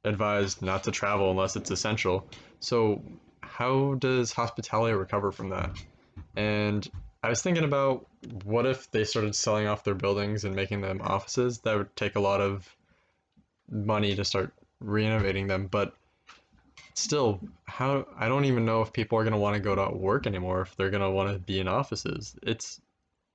advised 0.04 0.62
not 0.62 0.84
to 0.84 0.92
travel 0.92 1.32
unless 1.32 1.56
it's 1.56 1.72
essential. 1.72 2.28
So, 2.60 3.02
how 3.42 3.96
does 3.96 4.32
hospitality 4.32 4.96
recover 4.96 5.32
from 5.32 5.50
that? 5.50 5.72
And 6.36 6.90
I 7.22 7.30
was 7.30 7.42
thinking 7.42 7.64
about 7.64 8.08
what 8.44 8.66
if 8.66 8.90
they 8.92 9.04
started 9.04 9.36
selling 9.36 9.68
off 9.68 9.84
their 9.84 9.96
buildings 9.96 10.46
and 10.46 10.56
making 10.56 10.82
them 10.82 11.02
offices? 11.02 11.60
That 11.60 11.78
would 11.78 11.96
take 11.96 12.16
a 12.16 12.20
lot 12.22 12.42
of 12.42 12.74
money 13.70 14.16
to 14.16 14.24
start 14.24 14.54
renovating 14.80 15.48
them, 15.48 15.68
but 15.68 15.94
still, 16.94 17.40
how 17.66 18.06
I 18.18 18.28
don't 18.28 18.46
even 18.46 18.66
know 18.66 18.82
if 18.82 18.94
people 18.94 19.18
are 19.18 19.24
going 19.24 19.34
to 19.34 19.40
want 19.40 19.56
to 19.56 19.62
go 19.62 19.76
to 19.76 19.96
work 19.96 20.28
anymore 20.28 20.62
if 20.62 20.76
they're 20.76 20.90
going 20.90 21.04
to 21.04 21.10
want 21.10 21.32
to 21.34 21.40
be 21.40 21.60
in 21.60 21.68
offices. 21.68 22.36
It's 22.44 22.80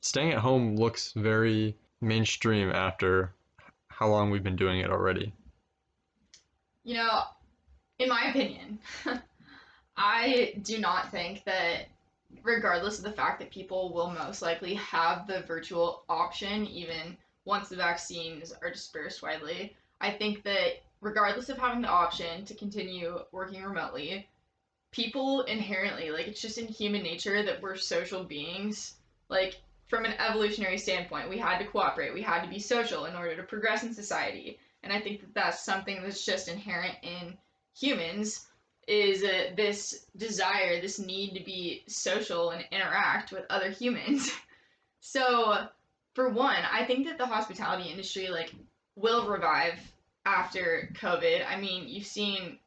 staying 0.00 0.32
at 0.32 0.38
home 0.38 0.76
looks 0.76 1.12
very 1.12 1.76
mainstream 2.00 2.70
after 2.70 3.32
how 3.88 4.08
long 4.08 4.30
we've 4.30 4.42
been 4.42 4.56
doing 4.56 4.80
it 4.80 4.90
already. 4.90 5.32
You 6.84 6.94
know, 6.94 7.22
in 7.98 8.08
my 8.08 8.28
opinion, 8.30 8.78
I 9.96 10.54
do 10.62 10.78
not 10.78 11.10
think 11.10 11.44
that, 11.44 11.86
regardless 12.42 12.98
of 12.98 13.04
the 13.04 13.12
fact 13.12 13.38
that 13.38 13.50
people 13.50 13.92
will 13.92 14.10
most 14.10 14.42
likely 14.42 14.74
have 14.74 15.26
the 15.26 15.40
virtual 15.42 16.04
option, 16.08 16.66
even 16.66 17.16
once 17.44 17.68
the 17.68 17.76
vaccines 17.76 18.52
are 18.62 18.70
dispersed 18.70 19.22
widely, 19.22 19.76
I 20.00 20.10
think 20.10 20.42
that 20.44 20.82
regardless 21.00 21.48
of 21.48 21.58
having 21.58 21.82
the 21.82 21.88
option 21.88 22.44
to 22.46 22.54
continue 22.54 23.20
working 23.32 23.62
remotely, 23.62 24.26
people 24.90 25.42
inherently, 25.42 26.10
like, 26.10 26.26
it's 26.28 26.40
just 26.40 26.58
in 26.58 26.66
human 26.66 27.02
nature 27.02 27.42
that 27.42 27.60
we're 27.60 27.76
social 27.76 28.24
beings. 28.24 28.94
Like, 29.28 29.56
from 29.88 30.04
an 30.04 30.14
evolutionary 30.18 30.78
standpoint, 30.78 31.28
we 31.28 31.38
had 31.38 31.58
to 31.58 31.66
cooperate, 31.66 32.14
we 32.14 32.22
had 32.22 32.42
to 32.42 32.48
be 32.48 32.58
social 32.58 33.04
in 33.04 33.14
order 33.14 33.36
to 33.36 33.42
progress 33.42 33.82
in 33.82 33.92
society. 33.92 34.58
And 34.82 34.92
I 34.92 35.00
think 35.00 35.20
that 35.20 35.34
that's 35.34 35.64
something 35.64 36.02
that's 36.02 36.24
just 36.24 36.48
inherent 36.48 36.96
in 37.02 37.36
humans 37.76 38.46
is 38.86 39.22
uh, 39.22 39.52
this 39.56 40.06
desire, 40.16 40.80
this 40.80 40.98
need 40.98 41.34
to 41.34 41.44
be 41.44 41.82
social 41.86 42.50
and 42.50 42.64
interact 42.70 43.32
with 43.32 43.44
other 43.50 43.70
humans. 43.70 44.30
so, 45.00 45.66
for 46.14 46.28
one, 46.28 46.62
I 46.70 46.84
think 46.84 47.06
that 47.06 47.18
the 47.18 47.26
hospitality 47.26 47.90
industry 47.90 48.28
like 48.28 48.52
will 48.96 49.28
revive 49.28 49.78
after 50.26 50.90
COVID. 50.94 51.44
I 51.48 51.60
mean, 51.60 51.88
you've 51.88 52.06
seen 52.06 52.58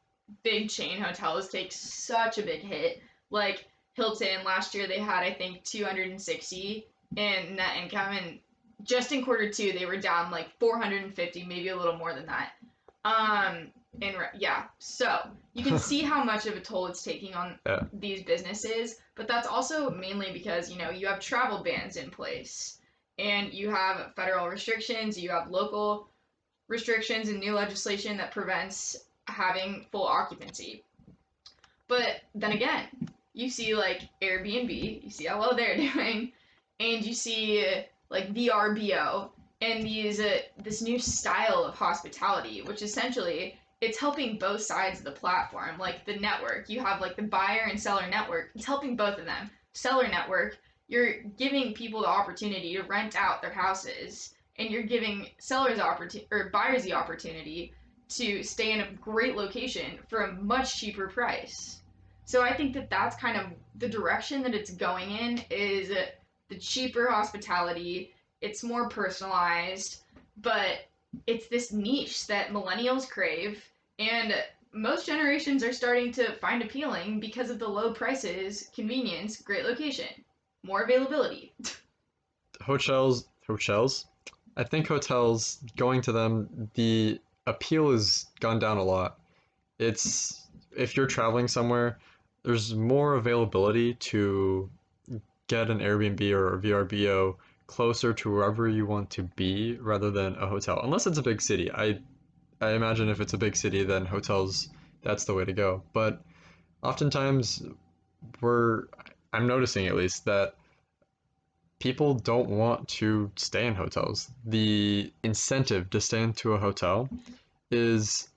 big 0.43 0.69
chain 0.69 1.01
hotels 1.01 1.49
take 1.49 1.71
such 1.71 2.37
a 2.37 2.43
big 2.43 2.61
hit. 2.61 3.01
Like 3.29 3.65
Hilton 3.93 4.43
last 4.45 4.75
year, 4.75 4.87
they 4.87 4.99
had 4.99 5.23
I 5.23 5.33
think 5.33 5.63
260 5.63 6.85
in 7.15 7.55
net 7.55 7.77
income, 7.81 8.13
and 8.13 8.39
just 8.83 9.11
in 9.11 9.23
quarter 9.23 9.51
two, 9.51 9.73
they 9.73 9.85
were 9.85 9.97
down 9.97 10.31
like 10.31 10.49
450, 10.59 11.45
maybe 11.45 11.69
a 11.69 11.75
little 11.75 11.97
more 11.97 12.13
than 12.13 12.27
that. 12.27 12.51
Um, 13.05 13.69
and 14.01 14.17
re- 14.17 14.27
yeah, 14.37 14.65
so 14.79 15.19
you 15.53 15.63
can 15.63 15.79
see 15.79 16.01
how 16.01 16.23
much 16.23 16.45
of 16.45 16.55
a 16.55 16.59
toll 16.59 16.87
it's 16.87 17.03
taking 17.03 17.33
on 17.33 17.57
Yeah. 17.65 17.83
these 17.93 18.23
businesses, 18.23 18.95
but 19.15 19.27
that's 19.27 19.47
also 19.47 19.89
mainly 19.89 20.31
because 20.31 20.71
you 20.71 20.77
know 20.77 20.89
you 20.89 21.07
have 21.07 21.19
travel 21.19 21.63
bans 21.63 21.97
in 21.97 22.09
place, 22.09 22.79
and 23.17 23.53
you 23.53 23.69
have 23.69 24.13
federal 24.15 24.47
restrictions, 24.47 25.19
you 25.19 25.29
have 25.31 25.49
local 25.49 26.09
restrictions 26.67 27.29
and 27.29 27.39
new 27.39 27.53
legislation 27.53 28.17
that 28.17 28.31
prevents 28.31 28.97
having 29.25 29.85
full 29.91 30.05
occupancy. 30.05 30.83
But 31.87 32.21
then 32.35 32.51
again, 32.51 32.85
you 33.33 33.49
see 33.49 33.75
like 33.75 34.01
Airbnb, 34.21 35.03
you 35.03 35.09
see 35.09 35.25
how 35.25 35.39
well 35.39 35.55
they're 35.55 35.77
doing, 35.93 36.31
and 36.79 37.05
you 37.05 37.13
see 37.13 37.65
like 38.09 38.33
VRBO 38.33 39.29
and 39.61 39.83
these 39.83 40.19
uh, 40.19 40.39
this 40.61 40.81
new 40.81 40.99
style 40.99 41.63
of 41.63 41.75
hospitality, 41.75 42.61
which 42.61 42.81
essentially 42.81 43.59
it's 43.81 43.99
helping 43.99 44.39
both 44.39 44.61
sides 44.61 44.99
of 44.99 45.05
the 45.05 45.11
platform, 45.11 45.77
like 45.77 46.05
the 46.05 46.17
network. 46.17 46.69
You 46.69 46.79
have 46.81 47.01
like 47.01 47.15
the 47.15 47.23
buyer 47.23 47.67
and 47.69 47.79
seller 47.79 48.07
network. 48.09 48.49
It's 48.55 48.65
helping 48.65 48.95
both 48.95 49.19
of 49.19 49.25
them. 49.25 49.51
Seller 49.73 50.07
network, 50.07 50.57
you're 50.87 51.21
giving 51.37 51.73
people 51.73 52.01
the 52.01 52.07
opportunity 52.07 52.73
to 52.75 52.83
rent 52.83 53.15
out 53.15 53.41
their 53.41 53.53
houses, 53.53 54.33
and 54.57 54.71
you're 54.71 54.83
giving 54.83 55.27
sellers 55.39 55.79
opportunity 55.79 56.27
or 56.31 56.49
buyers 56.51 56.83
the 56.83 56.93
opportunity 56.93 57.73
to 58.09 58.41
stay 58.41 58.71
in 58.71 58.81
a 58.81 58.91
great 58.93 59.35
location 59.35 59.99
for 60.09 60.21
a 60.21 60.33
much 60.41 60.79
cheaper 60.79 61.07
price. 61.07 61.81
So 62.25 62.41
I 62.41 62.55
think 62.55 62.73
that 62.73 62.89
that's 62.89 63.15
kind 63.15 63.37
of 63.37 63.47
the 63.75 63.87
direction 63.87 64.41
that 64.43 64.55
it's 64.55 64.71
going 64.71 65.11
in 65.11 65.43
is 65.51 65.89
the 66.49 66.57
cheaper 66.57 67.11
hospitality. 67.11 68.13
It's 68.41 68.63
more 68.63 68.89
personalized, 68.89 70.03
but 70.37 70.87
it's 71.25 71.47
this 71.47 71.71
niche 71.71 72.27
that 72.27 72.49
millennials 72.49 73.09
crave 73.09 73.63
and 73.99 74.33
most 74.73 75.05
generations 75.07 75.63
are 75.63 75.73
starting 75.73 76.11
to 76.11 76.33
find 76.33 76.61
appealing 76.61 77.19
because 77.19 77.49
of 77.49 77.57
the 77.57 77.67
low 77.67 77.93
prices, 77.93 78.69
convenience, 78.75 79.37
great 79.41 79.63
location, 79.65 80.07
more 80.63 80.83
availability. 80.83 81.53
hotels 82.61 83.27
hotels 83.45 84.07
i 84.57 84.63
think 84.63 84.87
hotels 84.87 85.59
going 85.77 86.01
to 86.01 86.11
them 86.11 86.69
the 86.73 87.19
appeal 87.45 87.91
has 87.91 88.25
gone 88.39 88.59
down 88.59 88.77
a 88.77 88.83
lot 88.83 89.19
it's 89.79 90.47
if 90.75 90.97
you're 90.97 91.05
traveling 91.05 91.47
somewhere 91.47 91.97
there's 92.43 92.73
more 92.73 93.13
availability 93.13 93.93
to 93.93 94.69
get 95.47 95.69
an 95.69 95.79
airbnb 95.79 96.31
or 96.31 96.55
a 96.55 96.59
vrbo 96.59 97.35
closer 97.67 98.13
to 98.13 98.31
wherever 98.31 98.67
you 98.67 98.85
want 98.85 99.09
to 99.09 99.23
be 99.23 99.77
rather 99.81 100.09
than 100.09 100.35
a 100.35 100.47
hotel 100.47 100.79
unless 100.83 101.05
it's 101.05 101.17
a 101.17 101.23
big 101.23 101.41
city 101.41 101.71
i 101.71 101.99
i 102.61 102.71
imagine 102.71 103.09
if 103.09 103.19
it's 103.19 103.33
a 103.33 103.37
big 103.37 103.55
city 103.55 103.83
then 103.83 104.05
hotels 104.05 104.69
that's 105.03 105.25
the 105.25 105.33
way 105.33 105.45
to 105.45 105.53
go 105.53 105.83
but 105.93 106.21
oftentimes 106.81 107.63
we're 108.41 108.83
i'm 109.33 109.47
noticing 109.47 109.87
at 109.87 109.95
least 109.95 110.25
that 110.25 110.55
people 111.79 112.15
don't 112.15 112.49
want 112.49 112.87
to 112.87 113.31
stay 113.35 113.67
in 113.67 113.75
hotels. 113.75 114.31
The 114.45 115.11
incentive 115.23 115.89
to 115.91 116.01
stay 116.01 116.21
into 116.21 116.53
a 116.53 116.57
hotel 116.57 117.09
is 117.71 118.29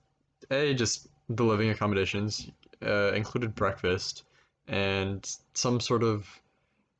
a 0.49 0.73
just 0.73 1.07
the 1.29 1.43
living 1.43 1.69
accommodations, 1.69 2.49
uh, 2.85 3.11
included 3.13 3.55
breakfast, 3.55 4.23
and 4.67 5.29
some 5.53 5.79
sort 5.79 6.03
of 6.03 6.27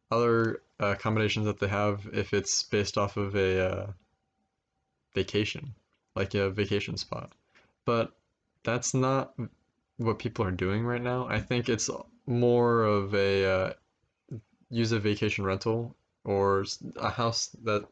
other 0.09 0.61
uh, 0.81 0.87
accommodations 0.87 1.45
that 1.45 1.59
they 1.59 1.67
have 1.67 2.07
if 2.13 2.33
it's 2.33 2.63
based 2.63 2.97
off 2.97 3.17
of 3.17 3.35
a 3.35 3.69
uh, 3.69 3.87
vacation, 5.13 5.73
like 6.15 6.33
a 6.33 6.49
vacation 6.49 6.97
spot. 6.97 7.31
But 7.85 8.11
that's 8.63 8.93
not 8.93 9.33
what 9.97 10.19
people 10.19 10.45
are 10.45 10.51
doing 10.51 10.83
right 10.83 11.01
now. 11.01 11.27
I 11.27 11.39
think 11.39 11.69
it's 11.69 11.89
more 12.25 12.83
of 12.83 13.13
a 13.13 13.45
uh, 13.45 13.73
use 14.69 14.91
a 14.91 14.99
vacation 14.99 15.43
rental 15.43 15.95
or 16.23 16.65
a 16.97 17.09
house 17.09 17.47
that 17.63 17.85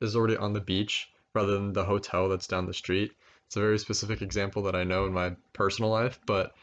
is 0.00 0.16
already 0.16 0.36
on 0.36 0.52
the 0.52 0.60
beach 0.60 1.08
rather 1.34 1.52
than 1.52 1.72
the 1.72 1.84
hotel 1.84 2.28
that's 2.28 2.46
down 2.46 2.66
the 2.66 2.74
street. 2.74 3.12
It's 3.46 3.56
a 3.56 3.60
very 3.60 3.78
specific 3.78 4.20
example 4.20 4.62
that 4.64 4.74
I 4.74 4.84
know 4.84 5.06
in 5.06 5.12
my 5.12 5.34
personal 5.52 5.90
life, 5.90 6.18
but 6.26 6.54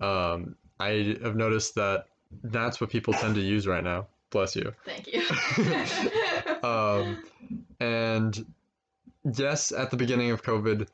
um, 0.00 0.56
I 0.78 1.18
have 1.22 1.36
noticed 1.36 1.74
that 1.74 2.06
that's 2.42 2.80
what 2.80 2.90
people 2.90 3.12
tend 3.12 3.34
to 3.34 3.40
use 3.40 3.66
right 3.66 3.84
now. 3.84 4.06
Bless 4.30 4.56
you. 4.56 4.72
Thank 4.84 5.08
you. 5.08 5.22
Um, 6.62 7.24
and 7.80 8.44
yes, 9.24 9.72
at 9.72 9.90
the 9.90 9.96
beginning 9.96 10.30
of 10.30 10.42
COVID, 10.42 10.86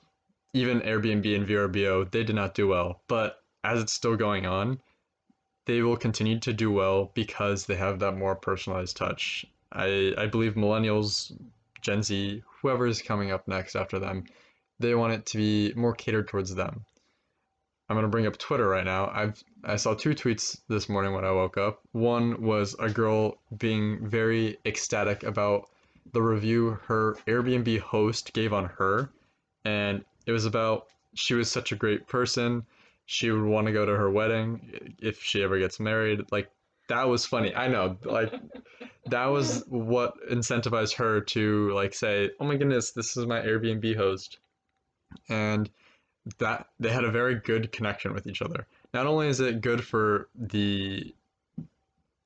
even 0.52 0.80
Airbnb 0.80 1.34
and 1.34 1.46
VRBO, 1.46 2.08
they 2.10 2.22
did 2.22 2.36
not 2.36 2.54
do 2.54 2.68
well. 2.68 3.02
But 3.08 3.42
as 3.64 3.82
it's 3.82 3.92
still 3.92 4.16
going 4.16 4.46
on, 4.46 4.80
they 5.66 5.82
will 5.82 5.96
continue 5.96 6.38
to 6.40 6.52
do 6.52 6.70
well 6.70 7.10
because 7.14 7.66
they 7.66 7.74
have 7.74 7.98
that 7.98 8.16
more 8.16 8.36
personalized 8.36 8.96
touch. 8.96 9.44
I, 9.72 10.14
I 10.16 10.26
believe 10.26 10.54
millennials, 10.54 11.32
Gen 11.82 12.02
Z, 12.02 12.42
whoever 12.62 12.86
is 12.86 13.02
coming 13.02 13.32
up 13.32 13.48
next 13.48 13.74
after 13.74 13.98
them, 13.98 14.24
they 14.78 14.94
want 14.94 15.14
it 15.14 15.26
to 15.26 15.38
be 15.38 15.72
more 15.74 15.94
catered 15.94 16.28
towards 16.28 16.54
them. 16.54 16.84
I'm 17.88 17.96
gonna 17.96 18.08
bring 18.08 18.26
up 18.26 18.36
Twitter 18.36 18.68
right 18.68 18.84
now. 18.84 19.10
I've 19.12 19.42
I 19.62 19.76
saw 19.76 19.94
two 19.94 20.10
tweets 20.10 20.60
this 20.68 20.88
morning 20.88 21.12
when 21.12 21.24
I 21.24 21.30
woke 21.30 21.56
up. 21.56 21.80
One 21.92 22.42
was 22.42 22.74
a 22.78 22.90
girl 22.90 23.38
being 23.56 24.08
very 24.08 24.58
ecstatic 24.64 25.22
about 25.22 25.68
the 26.12 26.22
review 26.22 26.78
her 26.86 27.14
Airbnb 27.26 27.80
host 27.80 28.32
gave 28.32 28.52
on 28.52 28.64
her, 28.64 29.10
and 29.64 30.04
it 30.26 30.32
was 30.32 30.46
about 30.46 30.86
she 31.14 31.34
was 31.34 31.50
such 31.50 31.72
a 31.72 31.76
great 31.76 32.06
person. 32.08 32.66
She 33.06 33.30
would 33.30 33.44
want 33.44 33.68
to 33.68 33.72
go 33.72 33.86
to 33.86 33.96
her 33.96 34.10
wedding 34.10 34.96
if 35.00 35.22
she 35.22 35.42
ever 35.42 35.58
gets 35.58 35.78
married. 35.78 36.32
Like 36.32 36.50
that 36.88 37.08
was 37.08 37.24
funny. 37.24 37.54
I 37.54 37.68
know, 37.68 37.96
like 38.04 38.32
that 39.06 39.26
was 39.26 39.64
what 39.68 40.14
incentivized 40.28 40.96
her 40.96 41.20
to 41.20 41.72
like 41.72 41.94
say, 41.94 42.30
"Oh 42.40 42.44
my 42.46 42.56
goodness, 42.56 42.90
this 42.90 43.16
is 43.16 43.26
my 43.26 43.40
Airbnb 43.40 43.96
host," 43.96 44.38
and 45.28 45.70
that 46.38 46.68
they 46.80 46.90
had 46.90 47.04
a 47.04 47.10
very 47.10 47.36
good 47.36 47.72
connection 47.72 48.12
with 48.12 48.26
each 48.26 48.42
other. 48.42 48.66
Not 48.92 49.06
only 49.06 49.28
is 49.28 49.40
it 49.40 49.60
good 49.60 49.84
for 49.84 50.28
the 50.34 51.14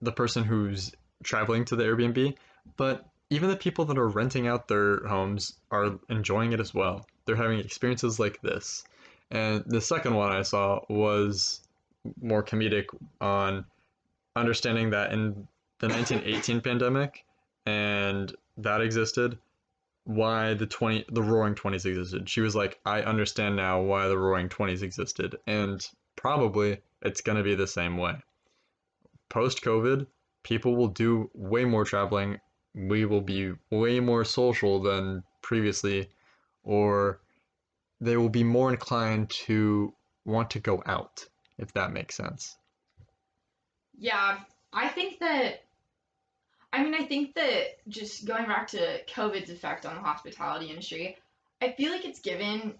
the 0.02 0.12
person 0.12 0.44
who's 0.44 0.92
traveling 1.22 1.66
to 1.66 1.76
the 1.76 1.84
Airbnb, 1.84 2.34
but 2.76 3.06
even 3.28 3.50
the 3.50 3.56
people 3.56 3.84
that 3.84 3.98
are 3.98 4.08
renting 4.08 4.48
out 4.48 4.66
their 4.66 5.06
homes 5.06 5.54
are 5.70 5.98
enjoying 6.08 6.52
it 6.52 6.60
as 6.60 6.72
well. 6.72 7.06
They're 7.24 7.36
having 7.36 7.60
experiences 7.60 8.18
like 8.18 8.40
this. 8.40 8.84
And 9.30 9.62
the 9.66 9.80
second 9.80 10.14
one 10.14 10.32
I 10.32 10.42
saw 10.42 10.80
was 10.88 11.60
more 12.20 12.42
comedic 12.42 12.86
on 13.20 13.66
understanding 14.34 14.90
that 14.90 15.12
in 15.12 15.46
the 15.78 15.88
1918 15.88 16.60
pandemic 16.62 17.24
and 17.66 18.34
that 18.56 18.80
existed 18.80 19.38
why 20.04 20.54
the 20.54 20.66
20 20.66 21.04
the 21.10 21.22
roaring 21.22 21.54
20s 21.54 21.84
existed 21.84 22.28
she 22.28 22.40
was 22.40 22.56
like 22.56 22.80
i 22.86 23.02
understand 23.02 23.54
now 23.54 23.80
why 23.80 24.08
the 24.08 24.18
roaring 24.18 24.48
20s 24.48 24.82
existed 24.82 25.36
and 25.46 25.88
probably 26.16 26.78
it's 27.02 27.20
going 27.20 27.36
to 27.36 27.44
be 27.44 27.54
the 27.54 27.66
same 27.66 27.96
way 27.96 28.14
post 29.28 29.62
covid 29.62 30.06
people 30.42 30.74
will 30.74 30.88
do 30.88 31.30
way 31.34 31.64
more 31.64 31.84
traveling 31.84 32.38
we 32.74 33.04
will 33.04 33.20
be 33.20 33.52
way 33.70 34.00
more 34.00 34.24
social 34.24 34.80
than 34.80 35.22
previously 35.42 36.08
or 36.62 37.20
they 38.00 38.16
will 38.16 38.28
be 38.28 38.44
more 38.44 38.70
inclined 38.70 39.28
to 39.28 39.92
want 40.24 40.50
to 40.50 40.58
go 40.58 40.82
out 40.86 41.26
if 41.58 41.72
that 41.74 41.92
makes 41.92 42.14
sense 42.14 42.56
Yeah, 44.00 44.38
I 44.72 44.88
think 44.88 45.18
that. 45.20 45.64
I 46.72 46.82
mean, 46.84 46.94
I 46.94 47.04
think 47.04 47.34
that 47.34 47.86
just 47.88 48.26
going 48.26 48.46
back 48.46 48.68
to 48.68 49.04
COVID's 49.06 49.50
effect 49.50 49.86
on 49.86 49.96
the 49.96 50.00
hospitality 50.00 50.70
industry, 50.70 51.16
I 51.60 51.72
feel 51.72 51.90
like 51.90 52.04
it's 52.04 52.20
given 52.20 52.74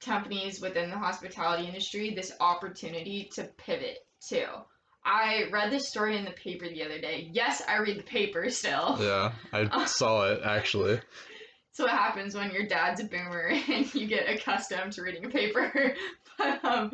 companies 0.00 0.60
within 0.60 0.90
the 0.90 0.98
hospitality 0.98 1.66
industry 1.66 2.14
this 2.14 2.32
opportunity 2.40 3.30
to 3.34 3.44
pivot 3.56 3.98
too. 4.26 4.46
I 5.04 5.44
read 5.52 5.70
this 5.70 5.88
story 5.88 6.16
in 6.16 6.24
the 6.24 6.32
paper 6.32 6.68
the 6.68 6.82
other 6.84 7.00
day. 7.00 7.28
Yes, 7.32 7.62
I 7.68 7.78
read 7.78 7.98
the 7.98 8.02
paper 8.02 8.50
still. 8.50 8.96
yeah 9.00 9.32
i 9.52 9.84
saw 9.86 10.30
it 10.30 10.40
actually 10.44 11.00
So 11.72 11.84
what 11.84 11.92
happens 11.92 12.34
when 12.34 12.50
your 12.50 12.66
dad's 12.66 13.00
a 13.00 13.04
boomer 13.04 13.48
and 13.68 13.92
you 13.94 14.06
get 14.06 14.28
accustomed 14.28 14.92
to 14.92 15.02
reading 15.02 15.24
a 15.24 15.28
paper. 15.28 15.94
but 16.38 16.64
um, 16.64 16.90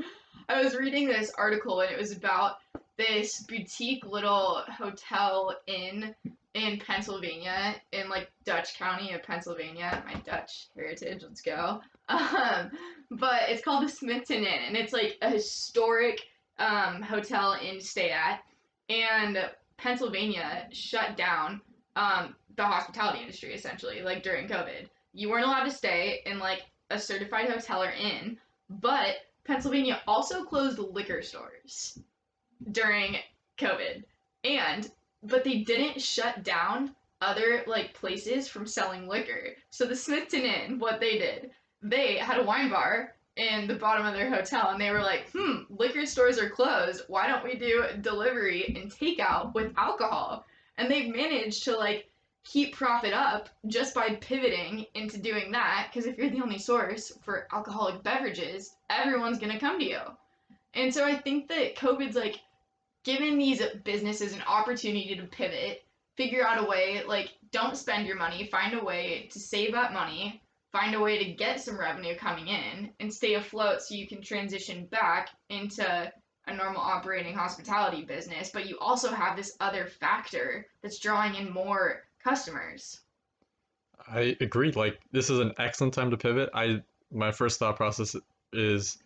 I 0.49 0.63
was 0.63 0.75
reading 0.77 1.09
this 1.09 1.33
article 1.39 1.81
and 1.81 1.91
it 1.91 1.99
was 1.99 2.13
about 2.17 2.57
this 2.97 3.43
boutique 3.43 4.05
little 4.05 4.63
hotel 4.69 5.57
in 5.67 6.15
in 6.55 6.79
Pennsylvania, 6.79 7.77
in 7.93 8.11
like 8.11 8.31
Dutch 8.45 8.79
County 8.79 9.13
of 9.13 9.23
Pennsylvania. 9.23 10.03
My 10.07 10.21
Dutch 10.21 10.69
heritage, 10.77 11.23
let's 11.23 11.41
go. 11.41 11.81
Um, 12.09 12.71
but 13.11 13.43
it's 13.49 13.65
called 13.65 13.85
the 13.85 13.93
Smithton 13.93 14.43
Inn, 14.43 14.65
and 14.67 14.77
it's 14.77 14.93
like 14.93 15.17
a 15.23 15.31
historic 15.31 16.21
um, 16.59 17.01
hotel 17.01 17.55
in 17.55 17.79
to 17.79 17.85
stay 17.85 18.11
at. 18.11 18.43
And 18.89 19.39
Pennsylvania 19.79 20.69
shut 20.73 21.17
down 21.17 21.63
um, 21.97 22.35
the 22.57 22.65
hospitality 22.65 23.21
industry 23.21 23.55
essentially, 23.55 24.03
like 24.03 24.23
during 24.23 24.47
COVID. 24.47 24.89
You 25.15 25.31
weren't 25.31 25.47
allowed 25.47 25.65
to 25.65 25.71
stay 25.71 26.21
in 26.27 26.39
like 26.39 26.63
a 26.91 26.99
certified 26.99 27.49
hotel 27.49 27.83
or 27.83 27.91
inn, 27.91 28.39
but 28.69 29.17
Pennsylvania 29.45 30.01
also 30.07 30.45
closed 30.45 30.79
liquor 30.79 31.23
stores 31.23 31.99
during 32.71 33.17
COVID. 33.59 34.05
And 34.45 34.91
but 35.23 35.45
they 35.45 35.59
didn't 35.59 36.03
shut 36.03 36.43
down 36.43 36.95
other 37.21 37.63
like 37.67 37.95
places 37.95 38.49
from 38.49 38.67
selling 38.67 39.07
liquor. 39.07 39.55
So 39.71 39.87
the 39.87 39.95
Smithton 39.95 40.43
Inn, 40.43 40.79
what 40.79 41.01
they 41.01 41.19
did, 41.19 41.51
they 41.81 42.17
had 42.17 42.39
a 42.39 42.45
wine 42.45 42.71
bar 42.71 43.15
in 43.37 43.67
the 43.67 43.75
bottom 43.75 44.05
of 44.05 44.15
their 44.15 44.29
hotel 44.29 44.71
and 44.71 44.81
they 44.81 44.91
were 44.91 45.03
like, 45.03 45.31
hmm, 45.33 45.63
liquor 45.71 46.05
stores 46.05 46.39
are 46.39 46.51
closed. 46.51 47.03
Why 47.09 47.29
don't 47.29 47.45
we 47.45 47.55
do 47.55 47.85
delivery 48.01 48.75
and 48.77 48.91
takeout 48.91 49.55
with 49.55 49.73
alcohol? 49.77 50.45
And 50.77 50.91
they've 50.91 51.15
managed 51.15 51.65
to 51.65 51.77
like 51.77 52.11
keep 52.45 52.75
profit 52.75 53.13
up 53.13 53.49
just 53.69 53.95
by 53.95 54.17
pivoting 54.17 54.85
into 54.95 55.19
doing 55.19 55.53
that 55.53 55.89
because 55.89 56.07
if 56.07 56.19
you're 56.19 56.31
the 56.31 56.43
only 56.43 56.59
source 56.59 57.13
for 57.23 57.47
alcoholic 57.53 58.03
beverages, 58.03 58.75
everyone's 58.91 59.39
going 59.39 59.53
to 59.53 59.61
come 59.61 59.79
to 59.79 59.85
you. 59.85 60.01
And 60.75 60.93
so 60.93 61.05
I 61.05 61.15
think 61.15 61.49
that 61.49 61.77
COVID's 61.77 62.17
like 62.17 62.41
given 63.05 63.39
these 63.39 63.63
businesses 63.85 64.33
an 64.33 64.43
opportunity 64.43 65.17
to 65.17 65.25
pivot, 65.25 65.85
figure 66.17 66.47
out 66.47 66.63
a 66.63 66.67
way, 66.67 67.03
like, 67.07 67.31
don't 67.51 67.77
spend 67.77 68.07
your 68.07 68.17
money, 68.17 68.47
find 68.47 68.75
a 68.75 68.85
way 68.85 69.29
to 69.33 69.39
save 69.39 69.75
up 69.75 69.93
money, 69.93 70.43
find 70.71 70.95
a 70.95 71.01
way 71.01 71.19
to 71.23 71.33
get 71.33 71.61
some 71.61 71.79
revenue 71.79 72.17
coming 72.17 72.49
in, 72.49 72.91
and 73.01 73.13
stay 73.13 73.35
afloat 73.35 73.83
so 73.83 73.95
you 73.95 74.07
can 74.07 74.23
transition 74.23 74.87
back 74.87 75.31
into 75.51 76.13
a 76.47 76.55
normal 76.55 76.81
operating 76.81 77.35
hospitality 77.35 78.05
business. 78.05 78.51
But 78.53 78.69
you 78.69 78.79
also 78.79 79.11
have 79.11 79.37
this 79.37 79.57
other 79.61 79.87
factor 79.87 80.67
that's 80.83 80.99
drawing 80.99 81.35
in 81.35 81.53
more 81.53 82.05
customers. 82.23 83.01
I 84.09 84.37
agree. 84.41 84.73
Like 84.73 85.01
this 85.13 85.31
is 85.31 85.39
an 85.39 85.53
excellent 85.59 85.95
time 85.95 86.11
to 86.11 86.17
pivot. 86.17 86.51
I 86.55 86.83
my 87.13 87.31
first 87.31 87.59
thought 87.59 87.77
process 87.77 88.17
is 88.53 88.99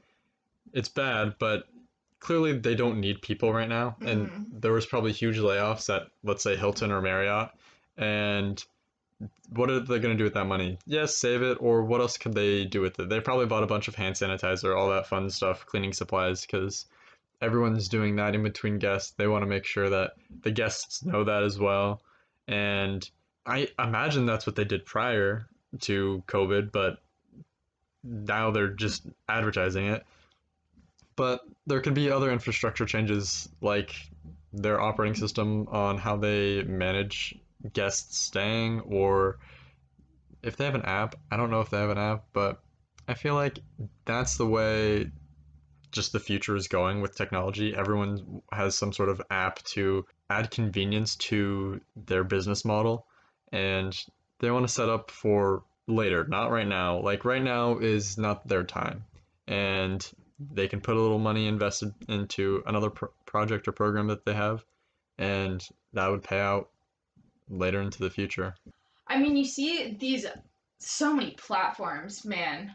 it's 0.72 0.88
bad, 0.88 1.34
but 1.38 1.68
clearly 2.20 2.58
they 2.58 2.74
don't 2.74 3.00
need 3.00 3.22
people 3.22 3.52
right 3.52 3.68
now. 3.68 3.96
And 4.02 4.28
Mhm. 4.28 4.60
there 4.60 4.72
was 4.72 4.86
probably 4.86 5.12
huge 5.12 5.38
layoffs 5.38 5.94
at 5.94 6.08
let's 6.22 6.42
say 6.42 6.56
Hilton 6.56 6.90
or 6.90 7.00
Marriott. 7.00 7.50
And 7.96 8.62
what 9.50 9.70
are 9.70 9.80
they 9.80 9.98
going 9.98 10.14
to 10.14 10.18
do 10.18 10.24
with 10.24 10.34
that 10.34 10.44
money? 10.46 10.78
Yes, 10.86 11.16
save 11.16 11.42
it, 11.42 11.56
or 11.60 11.82
what 11.84 12.00
else 12.00 12.18
could 12.18 12.34
they 12.34 12.64
do 12.64 12.80
with 12.80 12.98
it? 12.98 13.08
They 13.08 13.20
probably 13.20 13.46
bought 13.46 13.62
a 13.62 13.66
bunch 13.66 13.88
of 13.88 13.94
hand 13.94 14.14
sanitizer, 14.14 14.76
all 14.76 14.90
that 14.90 15.06
fun 15.06 15.30
stuff, 15.30 15.64
cleaning 15.64 15.92
supplies, 15.92 16.42
because 16.42 16.86
everyone's 17.40 17.88
doing 17.88 18.16
that 18.16 18.34
in 18.34 18.42
between 18.42 18.78
guests. 18.78 19.12
They 19.12 19.26
want 19.26 19.42
to 19.42 19.46
make 19.46 19.64
sure 19.64 19.88
that 19.88 20.12
the 20.42 20.50
guests 20.50 21.04
know 21.04 21.24
that 21.24 21.42
as 21.42 21.58
well. 21.58 22.02
And 22.48 23.08
I 23.46 23.68
imagine 23.78 24.26
that's 24.26 24.46
what 24.46 24.56
they 24.56 24.64
did 24.64 24.84
prior 24.84 25.48
to 25.80 26.22
COVID, 26.26 26.72
but 26.72 26.98
now 28.02 28.50
they're 28.50 28.68
just 28.68 29.06
advertising 29.28 29.86
it. 29.86 30.04
But 31.16 31.40
there 31.66 31.80
could 31.80 31.94
be 31.94 32.10
other 32.10 32.30
infrastructure 32.30 32.86
changes 32.86 33.48
like 33.60 33.94
their 34.52 34.80
operating 34.80 35.14
system 35.14 35.66
on 35.68 35.98
how 35.98 36.16
they 36.16 36.62
manage 36.62 37.34
guests 37.72 38.18
staying 38.18 38.80
or 38.80 39.38
if 40.42 40.56
they 40.56 40.64
have 40.64 40.74
an 40.74 40.82
app. 40.82 41.16
I 41.30 41.36
don't 41.36 41.50
know 41.50 41.60
if 41.60 41.70
they 41.70 41.78
have 41.78 41.90
an 41.90 41.98
app, 41.98 42.26
but 42.32 42.60
I 43.08 43.14
feel 43.14 43.34
like 43.34 43.58
that's 44.04 44.36
the 44.36 44.46
way 44.46 45.10
just 45.92 46.12
the 46.12 46.20
future 46.20 46.56
is 46.56 46.68
going 46.68 47.00
with 47.00 47.16
technology. 47.16 47.74
Everyone 47.74 48.42
has 48.52 48.76
some 48.76 48.92
sort 48.92 49.08
of 49.08 49.22
app 49.30 49.62
to 49.64 50.04
add 50.28 50.50
convenience 50.50 51.16
to 51.16 51.80
their 51.96 52.24
business 52.24 52.64
model 52.64 53.06
and 53.52 53.96
they 54.40 54.50
want 54.50 54.66
to 54.66 54.72
set 54.72 54.88
up 54.88 55.10
for 55.10 55.62
later, 55.86 56.26
not 56.26 56.50
right 56.50 56.66
now. 56.66 57.00
Like 57.00 57.24
right 57.24 57.42
now 57.42 57.78
is 57.78 58.18
not 58.18 58.46
their 58.46 58.64
time. 58.64 59.04
And 59.46 60.06
they 60.38 60.68
can 60.68 60.80
put 60.80 60.96
a 60.96 61.00
little 61.00 61.18
money 61.18 61.46
invested 61.46 61.92
into 62.08 62.62
another 62.66 62.90
pro- 62.90 63.10
project 63.24 63.66
or 63.68 63.72
program 63.72 64.06
that 64.08 64.24
they 64.24 64.34
have 64.34 64.64
and 65.18 65.68
that 65.92 66.10
would 66.10 66.22
pay 66.22 66.40
out 66.40 66.68
later 67.48 67.80
into 67.80 67.98
the 67.98 68.10
future. 68.10 68.54
I 69.06 69.18
mean, 69.18 69.36
you 69.36 69.44
see 69.44 69.96
these 69.98 70.26
so 70.78 71.14
many 71.14 71.32
platforms, 71.32 72.24
man. 72.24 72.74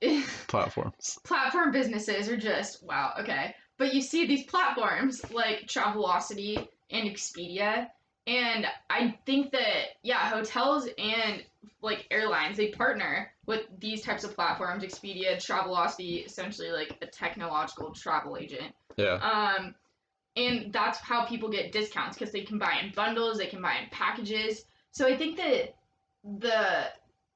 Platforms. 0.46 1.18
platform 1.24 1.72
businesses 1.72 2.26
are 2.26 2.36
just 2.36 2.82
wow 2.82 3.12
okay 3.20 3.54
but 3.76 3.92
you 3.92 4.00
see 4.00 4.26
these 4.26 4.44
platforms 4.44 5.20
like 5.30 5.66
travelocity 5.66 6.66
and 6.90 7.06
expedia 7.06 7.86
and 8.26 8.66
i 8.88 9.14
think 9.26 9.52
that 9.52 9.88
yeah 10.02 10.30
hotels 10.30 10.88
and 10.96 11.42
like 11.82 12.06
airlines 12.10 12.56
they 12.56 12.68
partner 12.68 13.30
with 13.46 13.62
these 13.78 14.02
types 14.02 14.24
of 14.24 14.34
platforms 14.34 14.82
expedia 14.82 15.36
travelocity 15.36 16.24
essentially 16.24 16.70
like 16.70 16.96
a 17.02 17.06
technological 17.06 17.92
travel 17.92 18.36
agent 18.36 18.74
Yeah. 18.96 19.14
um 19.14 19.74
and 20.36 20.72
that's 20.72 20.98
how 20.98 21.24
people 21.24 21.48
get 21.48 21.72
discounts 21.72 22.16
because 22.16 22.32
they 22.32 22.42
can 22.42 22.58
buy 22.58 22.78
in 22.82 22.92
bundles 22.94 23.38
they 23.38 23.46
can 23.46 23.60
buy 23.62 23.76
in 23.82 23.88
packages 23.90 24.64
so 24.90 25.06
i 25.06 25.16
think 25.16 25.36
that 25.36 25.74
the 26.24 26.86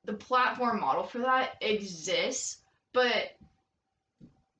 the 0.05 0.15
platform 0.15 0.81
model 0.81 1.05
for 1.05 1.19
that 1.19 1.57
exists 1.61 2.59
but 2.93 3.33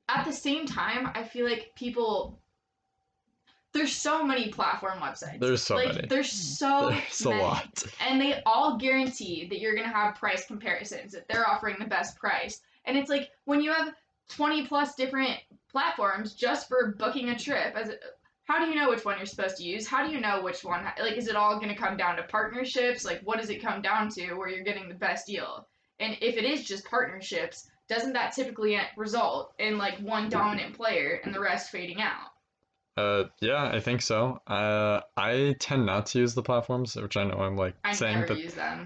at 0.09 0.25
the 0.25 0.33
same 0.33 0.67
time, 0.67 1.11
I 1.15 1.25
feel 1.25 1.47
like 1.49 1.73
people. 1.77 2.39
There's 3.75 3.93
so 3.93 4.25
many 4.25 4.49
platform 4.51 5.01
websites. 5.01 5.41
There's 5.41 5.63
so 5.63 5.75
like, 5.75 5.95
many. 5.95 6.07
There's 6.07 6.31
so 6.31 6.91
There's 6.91 7.21
a 7.23 7.31
lot. 7.31 7.83
and 8.01 8.21
they 8.21 8.41
all 8.47 8.79
guarantee 8.79 9.49
that 9.51 9.59
you're 9.59 9.75
going 9.75 9.89
to 9.89 9.95
have 9.95 10.15
price 10.15 10.47
comparisons 10.47 11.13
that 11.13 11.27
they're 11.29 11.49
offering 11.49 11.77
the 11.81 11.87
best 11.87 12.17
price 12.17 12.61
and 12.85 12.97
it's 12.97 13.11
like 13.11 13.31
when 13.45 13.61
you 13.61 13.73
have 13.73 13.93
20 14.31 14.67
plus 14.67 14.95
different 14.95 15.39
platforms 15.71 16.35
just 16.35 16.69
for 16.69 16.95
booking 16.99 17.31
a 17.31 17.39
trip 17.39 17.75
as 17.77 17.91
how 18.45 18.65
do 18.65 18.71
you 18.71 18.77
know 18.77 18.91
which 18.91 19.05
one 19.05 19.17
you're 19.17 19.27
supposed 19.27 19.57
to 19.57 19.65
use 19.65 19.87
how 19.87 20.07
do 20.07 20.13
you 20.13 20.21
know 20.21 20.41
which 20.43 20.65
one 20.65 20.85
like 21.01 21.17
is 21.17 21.29
it 21.29 21.37
all 21.37 21.57
going 21.57 21.69
to 21.69 21.75
come 21.75 21.97
down 21.97 22.17
to 22.17 22.23
partnerships 22.25 23.05
like 23.05 23.21
what 23.25 23.41
does 23.41 23.51
it 23.51 23.61
come 23.61 23.83
down 23.83 24.09
to 24.09 24.35
where 24.35 24.49
you're 24.49 24.65
getting 24.65 24.89
the 24.89 24.95
best 24.95 25.27
deal 25.27 25.67
and 25.99 26.17
if 26.21 26.37
it 26.37 26.45
is 26.45 26.65
just 26.65 26.85
partnerships 26.85 27.69
doesn't 27.89 28.13
that 28.13 28.33
typically 28.33 28.79
result 28.97 29.53
in 29.59 29.77
like 29.77 29.99
one 29.99 30.29
dominant 30.29 30.75
player 30.75 31.21
and 31.25 31.35
the 31.35 31.41
rest 31.41 31.71
fading 31.71 32.01
out 32.01 32.31
Uh, 32.97 33.25
yeah, 33.41 33.65
I 33.65 33.81
think 33.81 34.03
so. 34.03 34.41
Uh, 34.47 35.01
I 35.17 35.57
tend 35.59 35.87
not 35.87 36.07
to 36.07 36.21
use 36.21 36.35
the 36.35 36.43
platforms, 36.43 36.95
which 36.95 37.17
I 37.17 37.25
know 37.25 37.39
I'm 37.39 37.57
like 37.57 37.75
i 37.85 37.93
saying, 37.93 38.25
but 38.29 38.39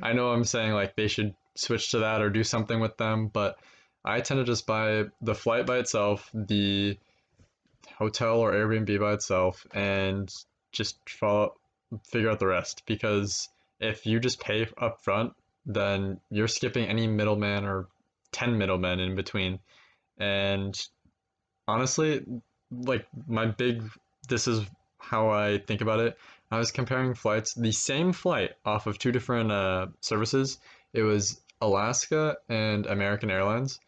I 0.02 0.12
know 0.14 0.30
I'm 0.30 0.44
saying 0.44 0.72
like 0.72 0.96
they 0.96 1.08
should 1.08 1.34
switch 1.56 1.90
to 1.90 1.98
that 1.98 2.22
or 2.22 2.30
do 2.30 2.42
something 2.42 2.80
with 2.80 2.96
them, 2.96 3.28
but 3.28 3.58
I 4.04 4.20
tend 4.20 4.38
to 4.38 4.44
just 4.44 4.66
buy 4.66 5.04
the 5.20 5.34
flight 5.34 5.66
by 5.66 5.78
itself, 5.78 6.30
the 6.32 6.96
hotel 7.96 8.38
or 8.38 8.52
Airbnb 8.52 8.98
by 8.98 9.12
itself, 9.12 9.66
and 9.74 10.32
just 10.72 10.96
follow, 11.08 11.54
figure 12.04 12.30
out 12.30 12.38
the 12.38 12.46
rest. 12.46 12.84
Because 12.86 13.48
if 13.80 14.06
you 14.06 14.20
just 14.20 14.40
pay 14.40 14.66
up 14.80 15.02
front, 15.02 15.34
then 15.66 16.20
you're 16.30 16.48
skipping 16.48 16.86
any 16.86 17.06
middleman 17.06 17.64
or 17.64 17.88
10 18.32 18.56
middlemen 18.56 19.00
in 19.00 19.16
between. 19.16 19.58
And 20.18 20.74
honestly, 21.66 22.24
like 22.70 23.06
my 23.26 23.46
big, 23.46 23.82
this 24.28 24.48
is 24.48 24.64
how 24.98 25.30
I 25.30 25.58
think 25.58 25.80
about 25.80 26.00
it. 26.00 26.18
I 26.50 26.58
was 26.58 26.70
comparing 26.70 27.14
flights, 27.14 27.54
the 27.54 27.72
same 27.72 28.12
flight 28.12 28.52
off 28.64 28.86
of 28.86 28.98
two 28.98 29.12
different 29.12 29.52
uh, 29.52 29.86
services. 30.00 30.58
It 30.92 31.02
was 31.02 31.40
Alaska 31.60 32.36
and 32.48 32.86
American 32.86 33.30
Airlines. 33.30 33.80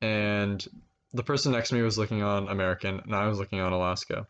And 0.00 0.66
the 1.12 1.22
person 1.22 1.52
next 1.52 1.70
to 1.70 1.74
me 1.74 1.82
was 1.82 1.98
looking 1.98 2.22
on 2.22 2.48
American, 2.48 3.00
and 3.00 3.14
I 3.14 3.26
was 3.26 3.38
looking 3.38 3.60
on 3.60 3.72
Alaska. 3.72 4.26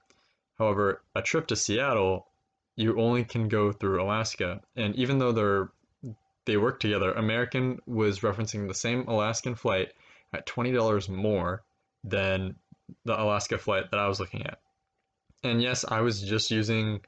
However, 0.59 1.03
a 1.15 1.23
trip 1.23 1.49
to 1.49 1.57
Seattle, 1.57 2.27
you 2.77 3.01
only 3.01 3.25
can 3.25 3.49
go 3.49 3.73
through 3.73 4.03
Alaska. 4.03 4.63
And 4.75 4.95
even 4.97 5.19
though 5.19 5.33
they're 5.33 5.69
they 6.47 6.57
work 6.57 6.79
together, 6.79 7.13
American 7.13 7.81
was 7.87 8.21
referencing 8.21 8.69
the 8.69 8.75
same 8.75 9.09
Alaskan 9.09 9.57
flight 9.57 9.93
at 10.33 10.47
$20 10.47 11.09
more 11.09 11.65
than 12.05 12.55
the 13.05 13.21
Alaska 13.21 13.59
flight 13.59 13.91
that 13.91 14.01
I 14.01 14.09
was 14.09 14.21
looking 14.21 14.47
at. 14.47 14.59
And 15.43 15.63
yes, 15.63 15.85
I 15.87 16.01
was 16.01 16.23
just 16.23 16.51
using 16.51 17.01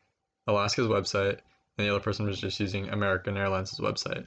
Alaska's 0.46 0.86
website, 0.86 1.38
and 1.76 1.86
the 1.86 1.90
other 1.90 2.00
person 2.00 2.26
was 2.26 2.40
just 2.40 2.60
using 2.60 2.88
American 2.88 3.36
Airlines' 3.36 3.78
website. 3.80 4.26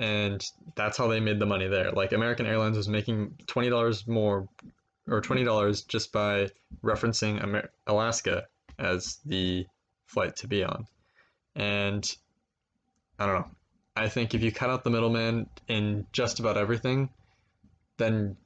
And 0.00 0.44
that's 0.74 0.98
how 0.98 1.06
they 1.06 1.20
made 1.20 1.38
the 1.38 1.46
money 1.46 1.68
there. 1.68 1.92
Like 1.92 2.12
American 2.12 2.46
Airlines 2.46 2.76
was 2.76 2.88
making 2.88 3.36
twenty 3.46 3.70
dollars 3.70 4.06
more, 4.06 4.48
or 5.08 5.20
twenty 5.20 5.44
dollars 5.44 5.82
just 5.82 6.12
by 6.12 6.48
referencing 6.82 7.42
Amer- 7.42 7.70
Alaska 7.86 8.46
as 8.78 9.18
the 9.24 9.66
flight 10.06 10.36
to 10.36 10.48
be 10.48 10.64
on. 10.64 10.86
And 11.54 12.04
I 13.18 13.26
don't 13.26 13.34
know. 13.36 13.50
I 13.96 14.08
think 14.08 14.34
if 14.34 14.42
you 14.42 14.50
cut 14.50 14.70
out 14.70 14.82
the 14.82 14.90
middleman 14.90 15.48
in 15.68 16.06
just 16.12 16.40
about 16.40 16.56
everything, 16.56 17.10
then 17.96 18.36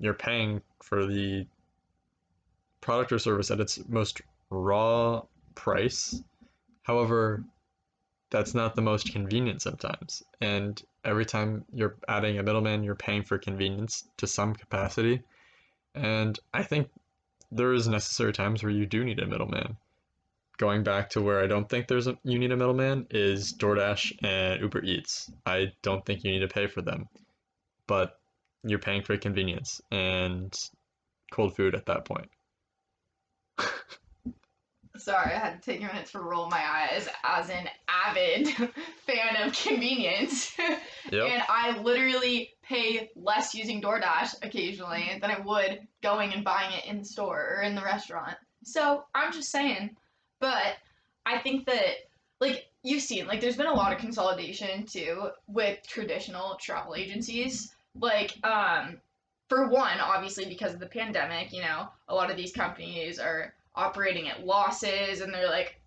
you're 0.00 0.14
paying 0.14 0.62
for 0.82 1.06
the 1.06 1.46
product 2.80 3.12
or 3.12 3.18
service 3.18 3.50
at 3.50 3.60
its 3.60 3.80
most 3.88 4.20
raw 4.50 5.22
price. 5.54 6.22
However, 6.82 7.44
that's 8.30 8.54
not 8.54 8.74
the 8.74 8.82
most 8.82 9.12
convenient 9.12 9.62
sometimes. 9.62 10.22
And 10.40 10.80
every 11.04 11.24
time 11.24 11.64
you're 11.72 11.96
adding 12.08 12.38
a 12.38 12.42
middleman, 12.42 12.82
you're 12.82 12.94
paying 12.94 13.22
for 13.22 13.38
convenience 13.38 14.08
to 14.18 14.26
some 14.26 14.54
capacity. 14.54 15.22
And 15.94 16.38
I 16.52 16.62
think 16.62 16.88
there 17.52 17.72
is 17.72 17.88
necessary 17.88 18.32
times 18.32 18.62
where 18.62 18.72
you 18.72 18.86
do 18.86 19.04
need 19.04 19.20
a 19.20 19.26
middleman. 19.26 19.76
Going 20.58 20.82
back 20.82 21.10
to 21.10 21.22
where 21.22 21.42
I 21.42 21.46
don't 21.46 21.68
think 21.68 21.86
there's 21.86 22.06
a 22.06 22.18
you 22.24 22.38
need 22.38 22.50
a 22.50 22.56
middleman 22.56 23.06
is 23.10 23.52
DoorDash 23.52 24.24
and 24.24 24.60
Uber 24.60 24.82
Eats. 24.84 25.30
I 25.44 25.72
don't 25.82 26.04
think 26.04 26.24
you 26.24 26.32
need 26.32 26.40
to 26.40 26.48
pay 26.48 26.66
for 26.66 26.82
them. 26.82 27.08
But 27.86 28.18
you're 28.64 28.78
paying 28.78 29.02
for 29.02 29.16
convenience 29.16 29.80
and 29.90 30.58
cold 31.30 31.54
food 31.54 31.74
at 31.74 31.86
that 31.86 32.04
point. 32.04 32.28
Sorry, 34.98 35.32
I 35.34 35.38
had 35.38 35.62
to 35.62 35.70
take 35.70 35.80
a 35.80 35.86
minute 35.86 36.06
to 36.06 36.20
roll 36.20 36.48
my 36.48 36.60
eyes 36.60 37.08
as 37.22 37.50
an 37.50 37.68
avid 37.88 38.48
fan 39.06 39.36
of 39.46 39.52
convenience. 39.54 40.52
Yep. 41.12 41.30
And 41.30 41.42
I 41.48 41.78
literally 41.82 42.50
pay 42.64 43.10
less 43.14 43.54
using 43.54 43.80
DoorDash 43.80 44.42
occasionally 44.42 45.18
than 45.20 45.30
I 45.30 45.38
would 45.38 45.86
going 46.02 46.32
and 46.32 46.42
buying 46.42 46.72
it 46.72 46.84
in 46.84 46.98
the 46.98 47.04
store 47.04 47.58
or 47.58 47.62
in 47.62 47.76
the 47.76 47.80
restaurant. 47.80 48.36
So 48.64 49.04
I'm 49.14 49.32
just 49.32 49.52
saying. 49.52 49.94
But 50.40 50.74
I 51.24 51.38
think 51.38 51.66
that, 51.66 52.08
like, 52.40 52.66
you've 52.82 53.02
seen, 53.02 53.28
like, 53.28 53.40
there's 53.40 53.56
been 53.56 53.66
a 53.66 53.72
lot 53.72 53.92
of 53.92 53.98
consolidation 53.98 54.84
too 54.84 55.28
with 55.46 55.78
traditional 55.86 56.56
travel 56.56 56.96
agencies. 56.96 57.72
Like, 57.94 58.32
um, 58.44 59.00
for 59.48 59.68
one, 59.68 60.00
obviously, 60.00 60.46
because 60.46 60.74
of 60.74 60.80
the 60.80 60.86
pandemic, 60.86 61.52
you 61.52 61.62
know, 61.62 61.88
a 62.08 62.14
lot 62.14 62.30
of 62.30 62.36
these 62.36 62.52
companies 62.52 63.18
are 63.18 63.54
operating 63.74 64.28
at 64.28 64.44
losses 64.44 65.20
and 65.20 65.32
they're 65.32 65.48
like, 65.48 65.80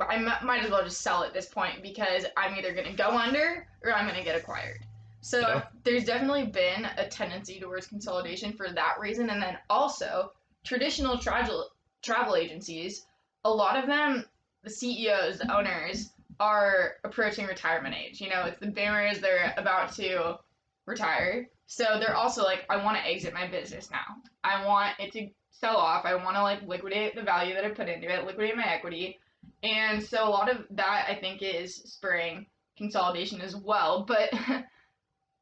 I 0.00 0.16
m- 0.16 0.46
might 0.46 0.64
as 0.64 0.70
well 0.70 0.82
just 0.82 1.02
sell 1.02 1.22
at 1.22 1.32
this 1.32 1.46
point 1.46 1.82
because 1.82 2.24
I'm 2.36 2.54
either 2.56 2.72
going 2.72 2.86
to 2.86 2.92
go 2.96 3.10
under 3.10 3.66
or 3.82 3.92
I'm 3.92 4.06
going 4.06 4.18
to 4.18 4.24
get 4.24 4.36
acquired. 4.36 4.80
So 5.20 5.40
Yeah. 5.40 5.62
there's 5.84 6.04
definitely 6.04 6.46
been 6.46 6.86
a 6.96 7.06
tendency 7.08 7.60
towards 7.60 7.86
consolidation 7.86 8.52
for 8.52 8.68
that 8.70 8.98
reason. 9.00 9.30
And 9.30 9.42
then 9.42 9.58
also, 9.70 10.32
traditional 10.64 11.18
travel, 11.18 11.68
travel 12.02 12.34
agencies, 12.36 13.06
a 13.44 13.50
lot 13.50 13.76
of 13.76 13.86
them, 13.86 14.24
the 14.64 14.70
CEOs, 14.70 15.38
the 15.38 15.54
owners, 15.54 16.10
are 16.40 16.94
approaching 17.04 17.46
retirement 17.46 17.94
age. 17.94 18.20
You 18.20 18.28
know, 18.30 18.44
it's 18.46 18.58
the 18.58 18.66
boomers, 18.66 19.20
they're 19.20 19.54
about 19.56 19.92
to 19.94 20.38
retire. 20.86 21.48
So 21.66 21.98
they're 21.98 22.16
also 22.16 22.42
like, 22.42 22.64
I 22.68 22.76
want 22.82 22.96
to 22.98 23.06
exit 23.06 23.34
my 23.34 23.46
business 23.46 23.90
now. 23.90 24.22
I 24.42 24.66
want 24.66 24.94
it 24.98 25.12
to 25.12 25.28
sell 25.50 25.76
off. 25.76 26.04
I 26.04 26.14
want 26.14 26.36
to 26.36 26.42
like 26.42 26.62
liquidate 26.66 27.14
the 27.14 27.22
value 27.22 27.54
that 27.54 27.64
I 27.64 27.70
put 27.70 27.88
into 27.88 28.12
it, 28.12 28.26
liquidate 28.26 28.56
my 28.56 28.66
equity. 28.66 29.18
And 29.62 30.02
so 30.02 30.28
a 30.28 30.30
lot 30.30 30.50
of 30.50 30.64
that 30.70 31.06
I 31.08 31.14
think 31.14 31.42
is 31.42 31.74
spurring 31.74 32.46
consolidation 32.76 33.40
as 33.40 33.56
well. 33.56 34.04
But 34.06 34.30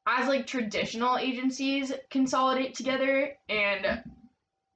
as 0.06 0.28
like 0.28 0.46
traditional 0.46 1.18
agencies 1.18 1.92
consolidate 2.10 2.74
together 2.74 3.32
and 3.48 4.02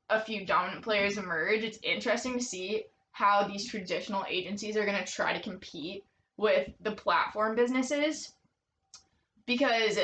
a 0.09 0.21
few 0.21 0.47
dominant 0.47 0.83
players 0.83 1.19
emerge, 1.19 1.63
it's 1.63 1.79
interesting 1.83 2.39
to 2.39 2.45
see 2.45 2.85
how 3.13 3.47
these 3.47 3.69
traditional 3.69 4.25
agencies 4.29 4.77
are 4.77 4.85
going 4.85 5.03
to 5.03 5.11
try 5.11 5.33
to 5.33 5.43
compete 5.43 6.05
with 6.37 6.69
the 6.81 6.93
platform 6.93 7.57
businesses 7.57 8.33
because 9.47 9.99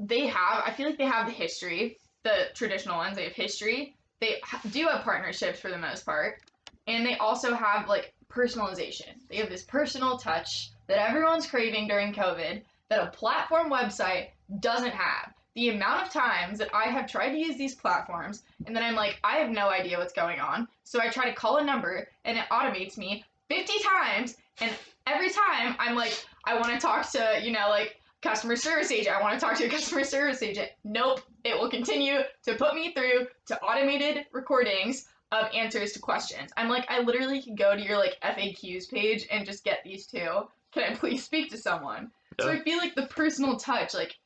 they 0.00 0.26
have, 0.26 0.62
I 0.64 0.72
feel 0.72 0.86
like 0.86 0.98
they 0.98 1.04
have 1.04 1.26
the 1.26 1.32
history, 1.32 1.98
the 2.24 2.48
traditional 2.54 2.96
ones, 2.96 3.16
they 3.16 3.24
have 3.24 3.34
history. 3.34 3.94
They 4.20 4.40
do 4.70 4.86
have 4.86 5.04
partnerships 5.04 5.60
for 5.60 5.70
the 5.70 5.78
most 5.78 6.04
part, 6.04 6.40
and 6.86 7.06
they 7.06 7.16
also 7.16 7.54
have 7.54 7.88
like 7.88 8.12
personalization. 8.30 9.14
They 9.28 9.36
have 9.36 9.48
this 9.48 9.62
personal 9.62 10.18
touch 10.18 10.70
that 10.88 10.98
everyone's 10.98 11.46
craving 11.46 11.88
during 11.88 12.12
COVID 12.12 12.62
that 12.88 13.02
a 13.02 13.10
platform 13.10 13.70
website 13.70 14.28
doesn't 14.60 14.92
have. 14.92 15.32
The 15.54 15.70
amount 15.70 16.06
of 16.06 16.12
times 16.12 16.58
that 16.58 16.74
I 16.74 16.84
have 16.90 17.10
tried 17.10 17.30
to 17.30 17.38
use 17.38 17.56
these 17.56 17.74
platforms 17.74 18.42
and 18.66 18.74
then 18.74 18.82
I'm 18.82 18.94
like, 18.94 19.18
I 19.24 19.36
have 19.36 19.50
no 19.50 19.68
idea 19.68 19.98
what's 19.98 20.12
going 20.12 20.40
on. 20.40 20.68
So 20.84 21.00
I 21.00 21.08
try 21.08 21.28
to 21.28 21.34
call 21.34 21.58
a 21.58 21.64
number 21.64 22.08
and 22.24 22.38
it 22.38 22.44
automates 22.50 22.96
me 22.96 23.24
50 23.48 23.72
times. 23.82 24.36
And 24.60 24.70
every 25.06 25.30
time 25.30 25.76
I'm 25.78 25.96
like, 25.96 26.24
I 26.44 26.54
want 26.54 26.72
to 26.72 26.78
talk 26.78 27.10
to, 27.12 27.40
you 27.42 27.52
know, 27.52 27.68
like 27.68 27.99
customer 28.22 28.56
service 28.56 28.90
agent. 28.90 29.16
I 29.16 29.22
want 29.22 29.38
to 29.38 29.44
talk 29.44 29.56
to 29.56 29.64
a 29.64 29.68
customer 29.68 30.04
service 30.04 30.42
agent. 30.42 30.70
Nope. 30.84 31.20
It 31.44 31.58
will 31.58 31.70
continue 31.70 32.20
to 32.44 32.54
put 32.54 32.74
me 32.74 32.92
through 32.92 33.28
to 33.46 33.60
automated 33.62 34.26
recordings 34.32 35.06
of 35.32 35.48
answers 35.54 35.92
to 35.92 36.00
questions. 36.00 36.50
I'm 36.56 36.68
like, 36.68 36.84
I 36.90 37.00
literally 37.00 37.40
can 37.40 37.54
go 37.54 37.74
to 37.74 37.82
your 37.82 37.96
like 37.96 38.18
FAQs 38.22 38.90
page 38.90 39.26
and 39.30 39.46
just 39.46 39.64
get 39.64 39.82
these 39.84 40.06
two. 40.06 40.48
Can 40.72 40.92
I 40.92 40.94
please 40.94 41.24
speak 41.24 41.50
to 41.50 41.58
someone? 41.58 42.10
So 42.40 42.48
I 42.48 42.60
feel 42.60 42.78
like 42.78 42.94
the 42.94 43.06
personal 43.06 43.56
touch, 43.56 43.92
like, 43.92 44.18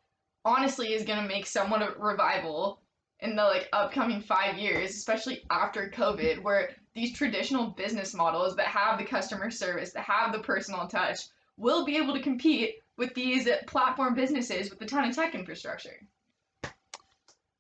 honestly, 0.45 0.93
is 0.93 1.05
gonna 1.05 1.27
make 1.27 1.47
somewhat 1.47 1.83
of 1.83 1.97
a 1.97 1.99
revival 1.99 2.81
in 3.21 3.35
the 3.35 3.43
like 3.43 3.69
upcoming 3.73 4.21
five 4.21 4.59
years, 4.59 4.91
especially 4.91 5.43
after 5.51 5.89
COVID, 5.89 6.43
where 6.43 6.71
these 6.95 7.13
traditional 7.13 7.69
business 7.69 8.15
models 8.15 8.55
that 8.57 8.67
have 8.67 8.99
the 8.99 9.05
customer 9.05 9.51
service, 9.51 9.93
that 9.93 10.05
have 10.05 10.33
the 10.33 10.39
personal 10.41 10.87
touch, 10.87 11.21
will 11.57 11.85
be 11.85 11.97
able 11.97 12.15
to 12.15 12.23
compete 12.23 12.77
with 12.97 13.15
these 13.15 13.49
platform 13.67 14.15
businesses 14.15 14.71
with 14.71 14.81
a 14.83 14.87
ton 14.87 15.09
of 15.09 15.15
tech 15.17 15.35
infrastructure. 15.35 15.97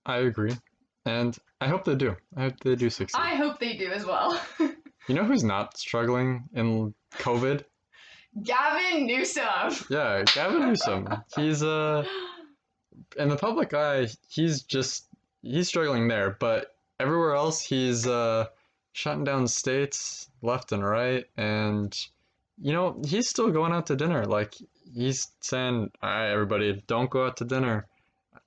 I 0.07 0.19
agree. 0.19 0.53
and 1.07 1.37
I 1.61 1.69
hope 1.69 1.85
they 1.85 1.95
do. 1.95 2.17
I 2.37 2.43
hope 2.43 2.61
they 2.61 2.77
do 2.77 2.91
succeed. 2.91 3.19
I 3.19 3.35
hope 3.37 3.59
they 3.59 3.77
do 3.77 3.91
as 3.91 4.05
well. 4.05 4.41
You 5.07 5.15
know 5.15 5.25
who's 5.25 5.45
not 5.45 5.77
struggling 5.77 6.45
in 6.55 6.95
COVID? 7.19 7.63
Gavin 8.43 9.07
Newsom. 9.07 9.71
Yeah, 9.91 10.23
Gavin 10.35 10.61
Newsom. 10.67 11.07
He's 11.37 11.63
uh 11.63 12.07
in 13.19 13.29
the 13.29 13.37
public 13.37 13.75
eye, 13.75 14.09
he's 14.29 14.63
just 14.63 15.07
he's 15.43 15.69
struggling 15.69 16.09
there, 16.09 16.39
but 16.41 16.75
everywhere 16.99 17.35
else 17.35 17.61
he's 17.61 18.07
uh 18.07 18.47
shutting 18.93 19.25
down 19.25 19.47
states 19.47 20.31
left 20.41 20.73
and 20.73 20.83
right 20.83 21.27
and 21.37 21.95
you 22.59 22.73
know, 22.73 22.99
he's 23.07 23.29
still 23.29 23.51
going 23.51 23.73
out 23.73 23.89
to 23.89 23.97
dinner. 23.97 24.25
Like 24.25 24.55
he's 24.93 25.29
saying, 25.41 25.91
"All 26.03 26.11
right, 26.11 26.31
everybody, 26.31 26.83
don't 26.87 27.11
go 27.11 27.27
out 27.27 27.39
to 27.39 27.45
dinner. 27.45 27.87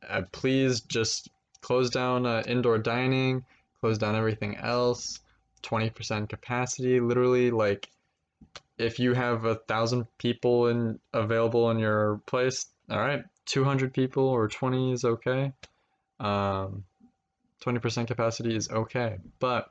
Uh, 0.07 0.23
please 0.31 0.81
just 0.81 1.29
close 1.61 1.89
down 1.89 2.25
uh, 2.25 2.43
indoor 2.47 2.77
dining, 2.77 3.43
close 3.79 3.97
down 3.97 4.15
everything 4.15 4.55
else. 4.57 5.19
20% 5.63 6.29
capacity, 6.29 6.99
literally 6.99 7.51
like 7.51 7.89
if 8.77 8.99
you 8.99 9.13
have 9.13 9.45
a 9.45 9.55
thousand 9.55 10.05
people 10.17 10.67
in 10.67 10.99
available 11.13 11.71
in 11.71 11.79
your 11.79 12.21
place, 12.25 12.67
all 12.89 12.99
right, 12.99 13.23
200 13.45 13.93
people 13.93 14.23
or 14.23 14.47
20 14.47 14.93
is 14.93 15.03
okay. 15.03 15.51
Um, 16.19 16.83
20% 17.65 18.07
capacity 18.07 18.55
is 18.55 18.69
okay. 18.69 19.17
But 19.39 19.69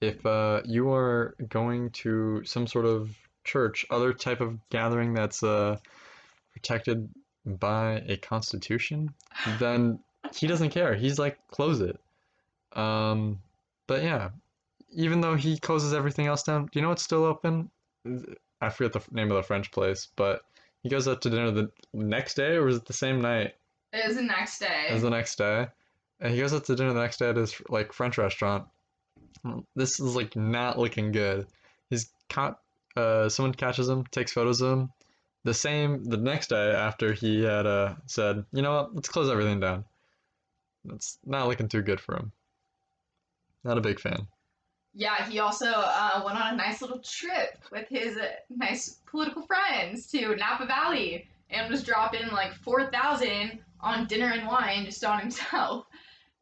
if 0.00 0.24
uh, 0.26 0.62
you 0.64 0.92
are 0.92 1.34
going 1.48 1.90
to 1.90 2.42
some 2.44 2.66
sort 2.66 2.84
of 2.84 3.16
church, 3.44 3.86
other 3.90 4.12
type 4.12 4.40
of 4.40 4.58
gathering 4.70 5.14
that's 5.14 5.42
uh, 5.42 5.76
protected 6.58 7.08
by 7.46 8.02
a 8.08 8.16
constitution, 8.16 9.14
then 9.58 10.00
he 10.34 10.46
doesn't 10.46 10.70
care. 10.70 10.94
He's 10.94 11.18
like, 11.18 11.38
close 11.48 11.80
it. 11.80 11.98
Um, 12.74 13.40
but 13.86 14.02
yeah, 14.02 14.30
even 14.92 15.20
though 15.20 15.34
he 15.36 15.58
closes 15.58 15.94
everything 15.94 16.26
else 16.26 16.42
down, 16.42 16.64
do 16.66 16.70
you 16.74 16.82
know 16.82 16.88
what's 16.88 17.02
still 17.02 17.24
open? 17.24 17.70
I 18.60 18.68
forget 18.70 18.92
the 18.92 19.02
name 19.12 19.30
of 19.30 19.36
the 19.36 19.42
French 19.42 19.70
place, 19.70 20.08
but 20.16 20.42
he 20.82 20.88
goes 20.88 21.06
out 21.08 21.22
to 21.22 21.30
dinner 21.30 21.50
the 21.50 21.70
next 21.92 22.34
day, 22.34 22.56
or 22.56 22.64
was 22.64 22.76
it 22.76 22.86
the 22.86 22.92
same 22.92 23.20
night 23.20 23.54
It 23.92 24.06
was 24.06 24.16
the 24.16 24.22
next 24.22 24.58
day. 24.58 24.86
as 24.90 25.02
the 25.02 25.10
next 25.10 25.36
day? 25.36 25.68
And 26.20 26.34
he 26.34 26.40
goes 26.40 26.52
out 26.52 26.64
to 26.66 26.74
dinner 26.76 26.92
the 26.92 27.00
next 27.00 27.18
day 27.18 27.30
at 27.30 27.36
his 27.36 27.54
like 27.68 27.92
French 27.92 28.18
restaurant. 28.18 28.66
This 29.76 30.00
is 30.00 30.16
like 30.16 30.34
not 30.36 30.78
looking 30.78 31.12
good. 31.12 31.46
He's 31.90 32.10
caught. 32.28 32.58
Uh, 32.96 33.28
someone 33.28 33.54
catches 33.54 33.88
him, 33.88 34.04
takes 34.10 34.32
photos 34.32 34.60
of 34.60 34.72
him. 34.72 34.90
The 35.44 35.54
same 35.54 36.04
the 36.04 36.16
next 36.16 36.48
day 36.48 36.72
after 36.72 37.12
he 37.12 37.42
had 37.42 37.66
uh 37.66 37.94
said, 38.06 38.44
you 38.52 38.62
know 38.62 38.74
what, 38.74 38.94
let's 38.94 39.08
close 39.08 39.30
everything 39.30 39.60
down. 39.60 39.84
That's 40.84 41.18
not 41.24 41.48
looking 41.48 41.68
too 41.68 41.82
good 41.82 42.00
for 42.00 42.16
him. 42.16 42.32
Not 43.64 43.78
a 43.78 43.82
big 43.82 44.00
fan. 44.00 44.26
Yeah, 44.94 45.28
he 45.28 45.38
also 45.38 45.70
uh, 45.70 46.22
went 46.24 46.40
on 46.40 46.54
a 46.54 46.56
nice 46.56 46.80
little 46.80 47.00
trip 47.00 47.62
with 47.70 47.88
his 47.88 48.16
uh, 48.16 48.30
nice 48.48 48.98
political 49.06 49.42
friends 49.42 50.06
to 50.08 50.34
Napa 50.36 50.66
Valley 50.66 51.28
and 51.50 51.70
was 51.70 51.82
dropping 51.82 52.28
like 52.28 52.54
4,000 52.54 53.60
on 53.80 54.06
dinner 54.06 54.32
and 54.32 54.46
wine 54.46 54.84
just 54.84 55.04
on 55.04 55.20
himself. 55.20 55.86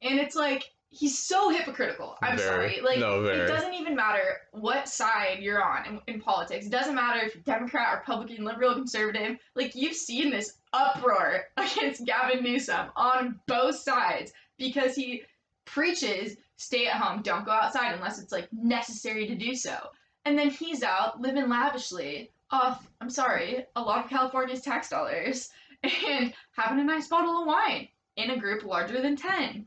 And 0.03 0.19
it's 0.19 0.37
like, 0.37 0.73
he's 0.97 1.19
so 1.19 1.51
hypocritical. 1.51 2.17
I'm 2.23 2.39
Very. 2.39 2.49
sorry. 2.49 2.81
Like, 2.83 2.99
No, 2.99 3.25
it 3.25 3.47
doesn't 3.47 3.75
even 3.75 3.95
matter 3.95 4.23
what 4.53 4.89
side 4.89 5.39
you're 5.41 5.63
on 5.63 5.87
in, 5.87 6.15
in 6.15 6.21
politics. 6.21 6.67
It 6.67 6.73
doesn't 6.73 6.95
matter 6.95 7.21
if 7.25 7.35
you're 7.35 7.43
Democrat, 7.45 7.99
Republican, 7.99 8.45
liberal, 8.45 8.75
conservative. 8.75 9.37
Like, 9.55 9.75
you've 9.75 9.97
seen 9.97 10.31
this 10.31 10.55
uproar 10.73 11.45
against 11.57 12.07
Gavin 12.07 12.43
Newsom 12.43 12.89
on 12.97 13.39
both 13.47 13.77
sides 13.77 14.33
because 14.59 14.95
he 14.95 15.23
preaches 15.67 16.37
stay 16.57 16.87
at 16.87 16.95
home, 16.95 17.23
don't 17.23 17.45
go 17.45 17.53
outside 17.53 17.95
unless 17.95 18.19
it's 18.19 18.33
like 18.33 18.49
necessary 18.53 19.27
to 19.27 19.35
do 19.35 19.55
so. 19.55 19.77
And 20.25 20.39
then 20.39 20.51
he's 20.51 20.83
out 20.83 21.21
living 21.21 21.49
lavishly 21.49 22.31
off, 22.51 22.89
I'm 23.01 23.11
sorry, 23.11 23.67
a 23.77 23.81
lot 23.81 24.05
of 24.05 24.11
California's 24.11 24.63
tax 24.63 24.89
dollars 24.89 25.51
and 25.83 26.33
having 26.53 26.81
a 26.81 26.85
nice 26.85 27.09
bottle 27.09 27.43
of 27.43 27.47
wine 27.47 27.89
in 28.17 28.31
a 28.31 28.39
group 28.39 28.65
larger 28.65 29.01
than 29.01 29.17
10. 29.17 29.67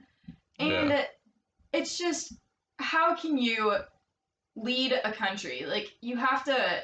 And 0.60 1.08
it's 1.73 1.97
just, 1.97 2.34
how 2.77 3.15
can 3.15 3.38
you 3.38 3.75
lead 4.55 4.93
a 5.03 5.12
country? 5.12 5.65
Like, 5.67 5.93
you 6.01 6.17
have 6.17 6.43
to 6.45 6.82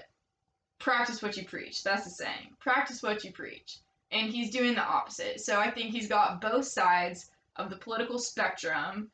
practice 0.80 1.22
what 1.22 1.38
you 1.38 1.46
preach. 1.46 1.84
That's 1.84 2.04
the 2.06 2.12
saying. 2.12 2.56
Practice 2.60 3.02
what 3.02 3.24
you 3.24 3.32
preach. 3.32 3.80
And 4.12 4.32
he's 4.32 4.52
doing 4.52 4.76
the 4.76 4.84
opposite. 4.84 5.42
So 5.42 5.60
I 5.60 5.72
think 5.72 5.92
he's 5.92 6.08
got 6.08 6.42
both 6.42 6.66
sides 6.66 7.30
of 7.56 7.70
the 7.70 7.78
political 7.78 8.20
spectrum 8.20 9.10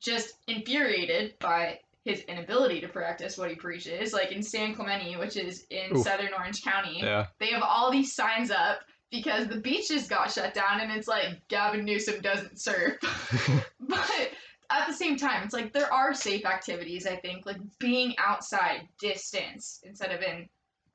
just 0.00 0.34
infuriated 0.48 1.38
by 1.38 1.78
his 2.04 2.20
inability 2.22 2.80
to 2.80 2.88
practice 2.88 3.38
what 3.38 3.50
he 3.50 3.54
preaches. 3.54 4.12
Like 4.12 4.32
in 4.32 4.42
San 4.42 4.74
Clemente, 4.74 5.16
which 5.16 5.36
is 5.36 5.64
in 5.70 5.96
Oof. 5.96 6.02
southern 6.04 6.34
Orange 6.36 6.62
County, 6.62 6.98
Yeah. 7.00 7.26
they 7.38 7.46
have 7.48 7.62
all 7.62 7.92
these 7.92 8.12
signs 8.12 8.50
up 8.50 8.80
because 9.10 9.46
the 9.46 9.60
beaches 9.60 10.08
got 10.08 10.32
shut 10.32 10.54
down 10.54 10.80
and 10.80 10.90
it's 10.90 11.06
like 11.06 11.46
Gavin 11.48 11.84
Newsom 11.84 12.20
doesn't 12.20 12.60
surf. 12.60 12.98
but 13.80 14.30
at 14.72 14.86
the 14.86 14.94
same 14.94 15.16
time, 15.16 15.42
it's 15.44 15.54
like 15.54 15.72
there 15.72 15.92
are 15.92 16.14
safe 16.14 16.44
activities, 16.46 17.06
I 17.06 17.16
think, 17.16 17.46
like 17.46 17.58
being 17.78 18.14
outside 18.18 18.88
distance 18.98 19.80
instead 19.84 20.10
of 20.12 20.22
in 20.22 20.48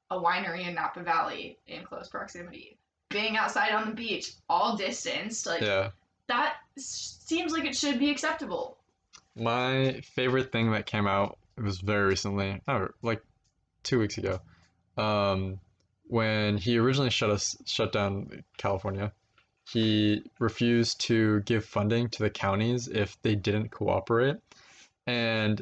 a 0.09 0.19
winery 0.19 0.67
in 0.67 0.75
Napa 0.75 1.03
Valley 1.03 1.59
in 1.67 1.83
close 1.83 2.07
proximity. 2.07 2.77
Being 3.09 3.37
outside 3.37 3.71
on 3.71 3.89
the 3.89 3.95
beach, 3.95 4.33
all 4.49 4.75
distance, 4.75 5.45
like 5.45 5.61
yeah. 5.61 5.91
that 6.27 6.55
seems 6.77 7.53
like 7.53 7.65
it 7.65 7.75
should 7.75 7.99
be 7.99 8.09
acceptable. 8.09 8.77
My 9.35 10.01
favorite 10.01 10.51
thing 10.51 10.71
that 10.71 10.85
came 10.85 11.07
out 11.07 11.37
it 11.57 11.63
was 11.63 11.79
very 11.79 12.05
recently, 12.05 12.61
oh, 12.67 12.89
like 13.01 13.21
two 13.83 13.99
weeks 13.99 14.17
ago, 14.17 14.39
um, 14.97 15.59
when 16.07 16.57
he 16.57 16.77
originally 16.77 17.09
shut 17.09 17.29
us 17.29 17.57
shut 17.65 17.91
down 17.91 18.43
California. 18.57 19.11
He 19.71 20.23
refused 20.39 21.01
to 21.01 21.41
give 21.41 21.65
funding 21.65 22.09
to 22.09 22.23
the 22.23 22.29
counties 22.29 22.87
if 22.87 23.21
they 23.21 23.35
didn't 23.35 23.69
cooperate, 23.71 24.37
and 25.05 25.59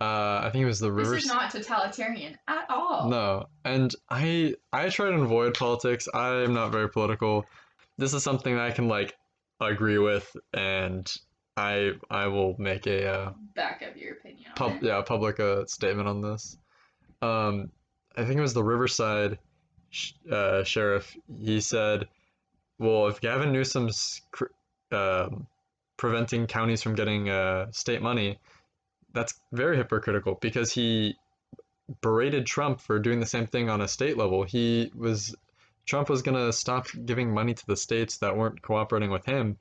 uh, 0.00 0.40
I 0.44 0.50
think 0.52 0.62
it 0.62 0.66
was 0.66 0.80
the 0.80 0.90
This 0.90 1.06
river. 1.08 1.16
is 1.16 1.26
not 1.26 1.50
totalitarian 1.50 2.36
at 2.48 2.66
all. 2.68 3.08
No, 3.08 3.46
and 3.64 3.94
I 4.10 4.54
I 4.72 4.88
try 4.88 5.10
to 5.10 5.16
avoid 5.20 5.54
politics. 5.54 6.08
I 6.12 6.42
am 6.42 6.54
not 6.54 6.70
very 6.72 6.88
political. 6.88 7.46
This 7.98 8.12
is 8.14 8.22
something 8.22 8.54
that 8.56 8.64
I 8.64 8.70
can 8.72 8.88
like 8.88 9.16
agree 9.60 9.98
with, 9.98 10.36
and 10.52 11.12
I 11.56 11.92
I 12.10 12.26
will 12.28 12.54
make 12.58 12.86
a 12.86 13.06
uh, 13.08 13.32
Back 13.54 13.82
up 13.88 13.96
your 13.96 14.12
opinion. 14.14 14.50
pub 14.56 14.82
yeah 14.82 15.00
public 15.02 15.40
uh, 15.40 15.64
statement 15.66 16.08
on 16.08 16.20
this. 16.20 16.56
Um, 17.22 17.70
I 18.16 18.24
think 18.24 18.38
it 18.38 18.42
was 18.42 18.54
the 18.54 18.62
Riverside 18.64 19.38
sh- 19.90 20.12
uh, 20.30 20.62
sheriff. 20.64 21.16
He 21.38 21.60
said, 21.60 22.06
"Well, 22.84 23.06
if 23.08 23.20
Gavin 23.20 23.50
Newsom's 23.50 24.20
um, 24.92 25.46
preventing 25.96 26.46
counties 26.46 26.82
from 26.82 26.94
getting 26.94 27.30
uh, 27.30 27.72
state 27.72 28.02
money, 28.02 28.38
that's 29.14 29.40
very 29.52 29.78
hypocritical 29.78 30.34
because 30.38 30.70
he 30.70 31.16
berated 32.02 32.44
Trump 32.44 32.82
for 32.82 32.98
doing 32.98 33.20
the 33.20 33.26
same 33.26 33.46
thing 33.46 33.70
on 33.70 33.80
a 33.80 33.88
state 33.88 34.18
level. 34.18 34.42
He 34.42 34.92
was 34.94 35.34
Trump 35.86 36.10
was 36.10 36.20
gonna 36.20 36.52
stop 36.52 36.88
giving 37.06 37.32
money 37.32 37.54
to 37.54 37.66
the 37.66 37.76
states 37.76 38.18
that 38.18 38.36
weren't 38.36 38.60
cooperating 38.60 39.10
with 39.10 39.24
him, 39.24 39.56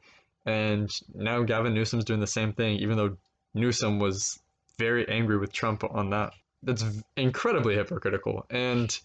and 0.46 0.90
now 1.14 1.44
Gavin 1.44 1.74
Newsom's 1.74 2.04
doing 2.04 2.20
the 2.20 2.28
same 2.28 2.52
thing, 2.52 2.76
even 2.80 2.98
though 2.98 3.16
Newsom 3.54 4.00
was 4.00 4.38
very 4.78 5.08
angry 5.08 5.38
with 5.38 5.54
Trump 5.54 5.86
on 5.86 6.10
that. 6.10 6.34
That's 6.62 6.84
incredibly 7.16 7.76
hypocritical. 7.76 8.46
And 8.50 8.98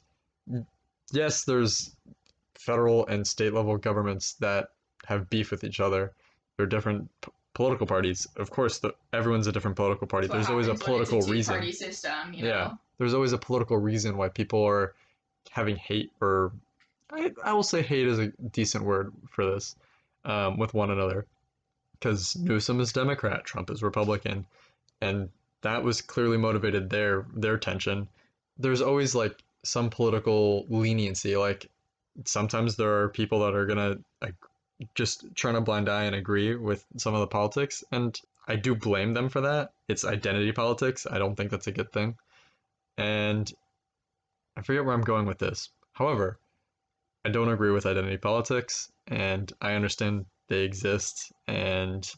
yes, 1.12 1.44
there's 1.44 1.94
federal 2.58 3.06
and 3.06 3.26
state 3.26 3.54
level 3.54 3.76
governments 3.78 4.34
that 4.34 4.68
have 5.06 5.30
beef 5.30 5.50
with 5.50 5.64
each 5.64 5.80
other. 5.80 6.12
They're 6.56 6.66
different 6.66 7.08
p- 7.22 7.30
political 7.54 7.86
parties. 7.86 8.26
Of 8.36 8.50
course, 8.50 8.78
the, 8.78 8.94
everyone's 9.12 9.46
a 9.46 9.52
different 9.52 9.76
political 9.76 10.06
party. 10.06 10.26
That's 10.26 10.34
There's 10.36 10.50
always 10.50 10.66
a 10.66 10.72
happens 10.72 10.88
when 10.88 11.00
it's 11.00 11.10
political 11.10 11.32
reason. 11.32 11.54
two-party 11.54 11.72
system, 11.72 12.34
you 12.34 12.46
Yeah. 12.46 12.52
know? 12.52 12.78
There's 12.98 13.14
always 13.14 13.32
a 13.32 13.38
political 13.38 13.76
reason 13.76 14.16
why 14.16 14.28
people 14.28 14.64
are 14.64 14.94
having 15.50 15.76
hate, 15.76 16.11
or 16.20 16.52
I, 17.11 17.32
I 17.44 17.52
will 17.52 17.62
say 17.62 17.80
hate 17.80 18.06
is 18.09 18.18
a 18.18 18.28
decent 18.52 18.84
word 18.84 19.12
for 19.30 19.46
this, 19.46 19.76
um, 20.24 20.59
with 20.59 20.74
one 20.74 20.90
another. 20.90 21.26
Because 21.92 22.36
Newsom 22.36 22.80
is 22.80 22.92
Democrat, 22.92 23.44
Trump 23.44 23.70
is 23.70 23.82
Republican, 23.82 24.46
and 25.00 25.30
that 25.62 25.82
was 25.82 26.00
clearly 26.02 26.36
motivated 26.36 26.90
their 26.90 27.26
their 27.34 27.56
tension. 27.59 28.09
There's 28.56 28.80
always 28.82 29.14
like 29.16 29.36
some 29.64 29.90
political 29.90 30.64
leniency. 30.68 31.36
Like 31.36 31.68
sometimes 32.24 32.76
there 32.76 33.02
are 33.02 33.08
people 33.08 33.40
that 33.40 33.54
are 33.54 33.66
gonna 33.66 33.96
like, 34.20 34.34
just 34.94 35.24
turn 35.36 35.56
a 35.56 35.60
blind 35.60 35.88
eye 35.88 36.04
and 36.04 36.14
agree 36.14 36.54
with 36.54 36.84
some 36.96 37.14
of 37.14 37.20
the 37.20 37.26
politics, 37.26 37.82
and 37.92 38.18
I 38.46 38.56
do 38.56 38.74
blame 38.74 39.12
them 39.12 39.28
for 39.28 39.40
that. 39.42 39.70
It's 39.88 40.04
identity 40.04 40.52
politics. 40.52 41.06
I 41.10 41.18
don't 41.18 41.36
think 41.36 41.50
that's 41.50 41.66
a 41.66 41.72
good 41.72 41.92
thing. 41.92 42.16
And 42.96 43.52
I 44.56 44.62
forget 44.62 44.84
where 44.84 44.94
I'm 44.94 45.02
going 45.02 45.26
with 45.26 45.38
this. 45.38 45.70
However, 45.92 46.38
I 47.24 47.30
don't 47.30 47.50
agree 47.50 47.70
with 47.70 47.86
identity 47.86 48.16
politics, 48.16 48.90
and 49.06 49.52
I 49.60 49.74
understand 49.74 50.26
they 50.48 50.60
exist, 50.60 51.32
and 51.46 52.08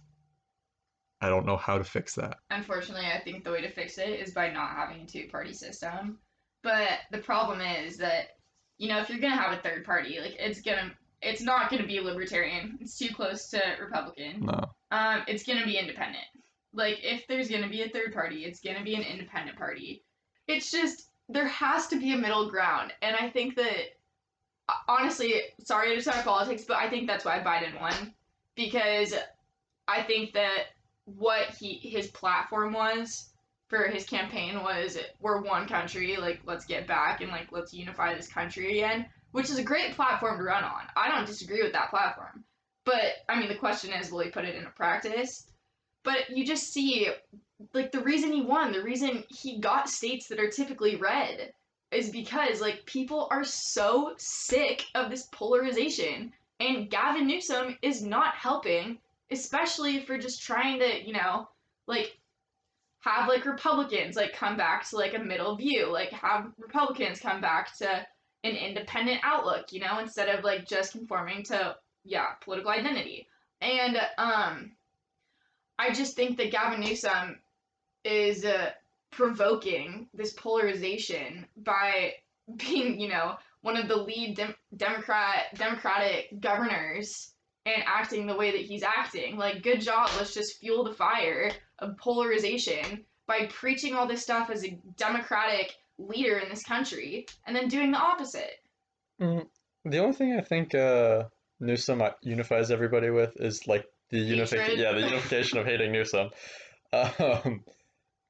I 1.21 1.29
don't 1.29 1.47
know 1.47 1.57
how 1.57 1.79
to 1.79 1.85
fix 1.85 2.15
that. 2.15 2.39
Unfortunately, 2.51 3.07
I 3.07 3.21
think 3.21 3.45
the 3.45 3.51
way 3.51 3.61
to 3.61 3.71
fix 3.71 3.99
it 3.99 4.09
is 4.09 4.33
by 4.33 4.51
not 4.51 4.71
having 4.71 5.03
a 5.03 5.07
two 5.07 5.29
party 5.29 5.53
system. 5.53 6.19
But 6.63 7.01
the 7.11 7.19
problem 7.19 7.61
is 7.61 7.97
that, 7.97 8.37
you 8.81 8.89
know, 8.89 8.99
if 8.99 9.11
you're 9.11 9.21
gonna 9.21 9.37
have 9.37 9.53
a 9.53 9.61
third 9.61 9.85
party, 9.85 10.19
like 10.21 10.37
it's 10.39 10.63
gonna 10.63 10.91
it's 11.21 11.43
not 11.43 11.71
gonna 11.71 11.87
be 11.87 12.01
libertarian. 12.01 12.79
It's 12.81 12.97
too 12.99 13.15
close 13.15 13.49
to 13.51 13.61
Republican. 13.79 14.47
No. 14.47 14.71
Um, 14.91 15.23
it's 15.29 15.45
gonna 15.45 15.67
be 15.67 15.77
independent. 15.77 16.25
Like 16.73 16.99
if 17.03 17.27
there's 17.29 17.51
gonna 17.51 17.69
be 17.69 17.83
a 17.83 17.91
third 17.91 18.15
party, 18.15 18.47
it's 18.47 18.61
gonna 18.61 18.83
be 18.83 18.95
an 18.95 19.03
independent 19.03 19.59
party. 19.59 20.03
It's 20.49 20.71
just 20.71 21.11
there 21.29 21.47
has 21.47 21.89
to 21.89 21.99
be 21.99 22.15
a 22.15 22.17
middle 22.17 22.49
ground, 22.49 22.95
and 23.03 23.15
I 23.15 23.29
think 23.29 23.55
that 23.57 23.99
honestly, 24.89 25.35
sorry 25.63 25.95
to 25.95 26.01
start 26.01 26.25
politics, 26.25 26.65
but 26.67 26.79
I 26.79 26.89
think 26.89 27.07
that's 27.07 27.27
why 27.27 27.39
Biden 27.41 27.79
won 27.79 28.15
because 28.57 29.15
I 29.87 30.03
think 30.05 30.33
that 30.33 30.69
what 31.05 31.51
he 31.51 31.75
his 31.75 32.09
platform 32.09 32.73
was 32.73 33.30
for 33.71 33.85
his 33.85 34.05
campaign 34.05 34.63
was 34.63 34.99
we're 35.21 35.41
one 35.41 35.67
country, 35.67 36.17
like 36.17 36.41
let's 36.45 36.67
get 36.67 36.89
back 36.89 37.21
and 37.21 37.31
like 37.31 37.47
let's 37.53 37.73
unify 37.73 38.15
this 38.15 38.29
country 38.29 38.73
again, 38.73 39.07
which 39.31 39.49
is 39.49 39.59
a 39.59 39.63
great 39.63 39.95
platform 39.95 40.37
to 40.37 40.45
run 40.45 40.65
on. 40.65 40.83
I 40.97 41.09
don't 41.09 41.27
disagree 41.27 41.63
with 41.63 41.73
that 41.73 41.91
platform. 41.91 42.45
But 42.85 43.13
I 43.29 43.39
mean 43.39 43.49
the 43.49 43.55
question 43.55 43.93
is 43.93 44.11
will 44.11 44.21
he 44.21 44.31
put 44.31 44.45
it 44.45 44.57
into 44.57 44.71
practice? 44.71 45.47
But 46.03 46.31
you 46.31 46.45
just 46.45 46.73
see 46.73 47.09
like 47.73 47.93
the 47.93 48.03
reason 48.03 48.33
he 48.33 48.43
won, 48.43 48.73
the 48.73 48.83
reason 48.83 49.23
he 49.29 49.61
got 49.61 49.89
states 49.89 50.27
that 50.29 50.41
are 50.41 50.51
typically 50.51 50.97
red 50.97 51.53
is 51.93 52.11
because 52.11 52.61
like 52.61 52.85
people 52.87 53.29
are 53.31 53.45
so 53.45 54.15
sick 54.19 54.85
of 54.95 55.11
this 55.11 55.29
polarization 55.33 56.33
and 56.59 56.91
Gavin 56.91 57.27
Newsom 57.27 57.79
is 57.83 58.03
not 58.03 58.35
helping, 58.35 58.99
especially 59.31 60.01
for 60.01 60.19
just 60.19 60.43
trying 60.43 60.81
to, 60.81 61.07
you 61.07 61.13
know, 61.13 61.49
like 61.87 62.19
have 63.01 63.29
like 63.29 63.45
Republicans 63.45 64.17
like 64.17 64.35
come 64.35 64.57
back 64.57 64.89
to 64.89 64.97
like 64.97 65.15
a 65.15 65.19
middle 65.19 65.57
view, 65.57 65.91
like 65.91 66.11
have 66.11 66.53
Republicans 66.59 67.21
come 67.21 67.41
back 67.41 67.77
to 67.79 67.89
an 68.45 68.57
independent 68.57 69.21
outlook, 69.23 69.73
you 69.73 69.81
know, 69.81 69.99
instead 69.99 70.29
of 70.29 70.45
like 70.45 70.67
just 70.67 70.93
conforming 70.93 71.43
to 71.45 71.77
yeah, 72.05 72.33
political 72.43 72.71
identity. 72.71 73.27
And 73.61 73.97
um 74.19 74.73
I 75.79 75.93
just 75.93 76.15
think 76.15 76.37
that 76.37 76.51
Gavin 76.51 76.81
Newsom 76.81 77.39
is 78.05 78.45
uh, 78.45 78.71
provoking 79.11 80.09
this 80.13 80.35
polarization 80.35 81.47
by 81.57 82.15
being, 82.57 83.01
you 83.01 83.09
know, 83.09 83.37
one 83.63 83.77
of 83.77 83.89
the 83.89 83.97
lead 83.97 84.37
dem- 84.37 84.55
Democrat 84.77 85.55
Democratic 85.55 86.39
governors 86.39 87.33
and 87.65 87.83
acting 87.87 88.27
the 88.27 88.37
way 88.37 88.51
that 88.51 88.61
he's 88.61 88.83
acting. 88.83 89.37
Like, 89.37 89.63
good 89.63 89.81
job. 89.81 90.11
Let's 90.19 90.35
just 90.35 90.59
fuel 90.59 90.85
the 90.85 90.95
fire 90.95 91.51
of 91.81 91.97
polarization 91.97 93.05
by 93.27 93.47
preaching 93.47 93.95
all 93.95 94.07
this 94.07 94.23
stuff 94.23 94.51
as 94.51 94.65
a 94.65 94.79
Democratic 94.97 95.75
leader 95.99 96.39
in 96.39 96.49
this 96.49 96.65
country 96.65 97.27
and 97.47 97.55
then 97.55 97.69
doing 97.69 97.93
the 97.93 97.99
opposite. 97.99 98.61
Mm, 99.21 99.47
the 99.85 99.99
only 99.99 100.15
thing 100.15 100.37
I 100.37 100.41
think 100.41 100.75
uh, 100.75 101.25
Newsom 101.61 102.03
unifies 102.23 102.71
everybody 102.71 103.11
with 103.11 103.33
is 103.37 103.67
like 103.67 103.87
the 104.11 104.19
unification. 104.19 104.81
Yeah, 104.81 104.93
the 104.93 105.03
unification 105.03 105.59
of 105.59 105.67
hating 105.67 105.93
Newsom. 105.93 106.31
Um, 106.93 107.63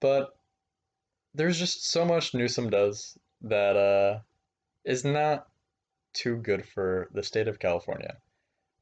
but 0.00 0.36
there's 1.32 1.58
just 1.58 1.90
so 1.90 2.04
much 2.04 2.34
Newsom 2.34 2.68
does 2.68 3.16
that 3.40 3.74
uh, 3.74 4.18
is 4.84 5.02
not 5.02 5.46
too 6.12 6.36
good 6.36 6.66
for 6.66 7.08
the 7.14 7.22
state 7.22 7.48
of 7.48 7.58
California. 7.58 8.16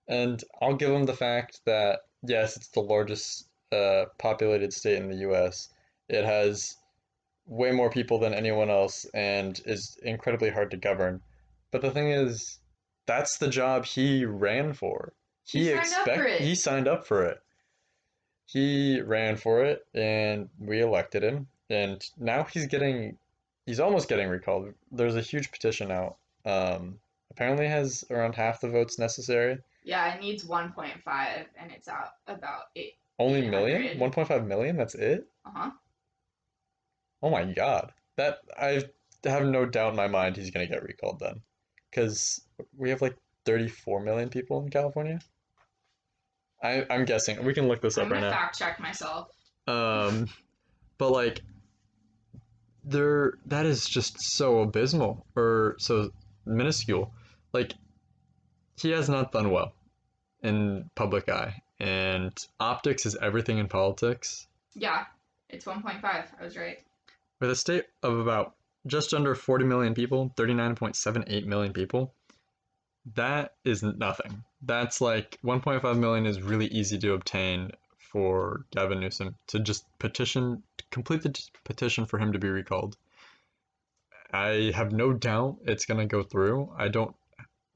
And 0.09 0.43
I'll 0.61 0.75
give 0.75 0.91
him 0.91 1.05
the 1.05 1.15
fact 1.15 1.61
that, 1.67 2.01
yes, 2.23 2.57
it's 2.57 2.69
the 2.69 2.81
largest 2.81 3.48
uh, 3.73 4.07
populated 4.19 4.73
state 4.73 4.97
in 4.97 5.09
the 5.09 5.29
US. 5.31 5.69
It 6.09 6.25
has 6.25 6.77
way 7.47 7.71
more 7.71 7.91
people 7.91 8.19
than 8.19 8.35
anyone 8.35 8.71
else 8.71 9.07
and 9.15 9.61
is 9.65 9.99
incredibly 10.03 10.51
hard 10.51 10.71
to 10.71 10.77
govern. 10.77 11.21
But 11.71 11.83
the 11.83 11.91
thing 11.91 12.11
is, 12.11 12.59
that's 13.07 13.39
the 13.39 13.49
job 13.49 13.85
he 13.85 14.25
ran 14.25 14.75
for. 14.75 15.13
He, 15.45 15.61
he 15.61 15.71
expect 15.71 16.43
he 16.43 16.55
signed 16.55 16.89
up 16.89 17.07
for 17.07 17.25
it. 17.25 17.43
He 18.45 19.01
ran 19.01 19.37
for 19.37 19.65
it 19.65 19.87
and 19.95 20.49
we 20.59 20.81
elected 20.81 21.23
him 21.23 21.49
and 21.71 22.05
now 22.19 22.45
he's 22.45 22.67
getting 22.67 23.19
he's 23.67 23.81
almost 23.81 24.09
getting 24.09 24.29
recalled. 24.29 24.73
There's 24.91 25.17
a 25.17 25.21
huge 25.21 25.51
petition 25.51 25.91
out. 25.91 26.17
Um, 26.45 26.99
apparently 27.31 27.67
has 27.69 28.05
around 28.11 28.35
half 28.35 28.61
the 28.61 28.69
votes 28.69 28.99
necessary. 28.99 29.59
Yeah, 29.85 30.15
it 30.15 30.21
needs 30.21 30.45
1.5, 30.45 30.97
and 31.07 31.71
it's 31.71 31.89
out 31.89 32.13
about 32.27 32.65
eight. 32.77 32.95
Only 33.19 33.49
million? 33.49 33.99
1.5 33.99 34.47
million? 34.47 34.77
That's 34.77 34.95
it? 34.95 35.27
Uh 35.45 35.51
huh. 35.55 35.71
Oh 37.23 37.31
my 37.31 37.45
god, 37.45 37.93
that 38.17 38.39
I 38.57 38.85
have 39.25 39.45
no 39.45 39.67
doubt 39.67 39.91
in 39.91 39.97
my 39.97 40.07
mind 40.07 40.37
he's 40.37 40.51
gonna 40.51 40.69
get 40.69 40.85
recalled 40.85 41.19
then, 41.19 41.41
because 41.91 42.41
we 42.77 42.91
have 42.91 43.03
like 43.03 43.17
34 43.45 44.03
million 44.03 44.29
people 44.29 44.63
in 44.63 44.71
California. 44.71 45.19
I 46.63 46.85
I'm 46.91 47.05
guessing 47.05 47.45
we 47.45 47.55
can 47.55 47.67
look 47.69 47.81
this 47.81 47.99
I'm 47.99 48.07
up 48.07 48.13
right 48.13 48.21
now. 48.21 48.31
Fact 48.31 48.59
check 48.59 48.81
myself. 48.81 49.29
Um, 49.67 50.29
but 50.97 51.11
like 51.11 51.41
there 52.85 53.35
that 53.47 53.67
is 53.67 53.85
just 53.85 54.21
so 54.21 54.61
abysmal 54.61 55.27
or 55.37 55.77
so 55.79 56.11
minuscule. 56.47 57.13
Like 57.53 57.75
he 58.77 58.91
has 58.91 59.09
not 59.09 59.33
done 59.33 59.51
well 59.51 59.73
in 60.43 60.89
public 60.95 61.29
eye, 61.29 61.63
and 61.81 62.33
optics 62.59 63.07
is 63.07 63.17
everything 63.17 63.59
in 63.59 63.69
politics. 63.69 64.47
Yeah, 64.75 65.05
it's 65.49 65.65
1.5. 65.65 66.03
I 66.05 66.27
was 66.43 66.57
right. 66.57 66.79
With 67.41 67.51
a 67.51 67.57
state 67.57 67.87
of 68.03 68.19
about 68.19 68.55
just 68.87 69.15
under 69.15 69.35
40 69.35 69.65
million 69.65 69.95
people, 69.95 70.33
39.78 70.37 71.47
million 71.47 71.73
people, 71.73 72.13
that 73.15 73.55
is 73.65 73.83
nothing. 73.83 74.43
That's 74.63 75.01
like 75.01 75.39
1.5 75.45 75.99
million 75.99 76.27
is 76.27 76.43
really 76.43 76.67
easy 76.67 76.99
to 76.99 77.13
obtain 77.13 77.71
for 77.99 78.65
Gavin 78.71 79.01
Newsom 79.01 79.37
to 79.49 79.61
just 79.61 79.85
petition, 79.99 80.63
complete 80.91 81.23
the 81.23 81.39
petition 81.65 82.07
for 82.07 82.19
him 82.19 82.33
to 82.33 82.39
be 82.39 82.49
recalled. 82.49 82.97
I 84.33 84.73
have 84.75 84.93
no 84.93 85.13
doubt 85.13 85.59
it's 85.65 85.87
going 85.87 86.01
to 86.01 86.07
go 86.07 86.23
through. 86.23 86.73
I 86.77 86.89
don't 86.89 87.15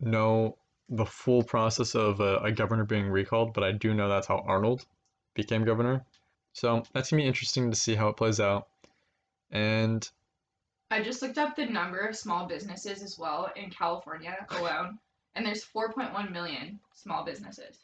know 0.00 0.56
the 0.92 1.06
full 1.06 1.42
process 1.42 1.94
of 1.94 2.20
a, 2.20 2.36
a, 2.38 2.52
governor 2.52 2.84
being 2.84 3.08
recalled, 3.08 3.54
but 3.54 3.64
I 3.64 3.72
do 3.72 3.94
know 3.94 4.10
that's 4.10 4.26
how 4.26 4.44
Arnold 4.46 4.84
became 5.34 5.64
governor. 5.64 6.04
So 6.52 6.82
that's 6.92 7.08
to 7.08 7.16
be 7.16 7.26
interesting 7.26 7.70
to 7.70 7.76
see 7.76 7.94
how 7.94 8.08
it 8.08 8.18
plays 8.18 8.40
out. 8.40 8.68
And 9.50 10.06
I 10.90 11.02
just 11.02 11.22
looked 11.22 11.38
up 11.38 11.56
the 11.56 11.64
number 11.64 11.98
of 11.98 12.14
small 12.14 12.46
businesses 12.46 13.02
as 13.02 13.18
well 13.18 13.50
in 13.56 13.70
California 13.70 14.36
alone, 14.50 14.98
and 15.34 15.46
there's 15.46 15.64
4.1 15.64 16.30
million 16.30 16.78
small 16.92 17.24
businesses. 17.24 17.78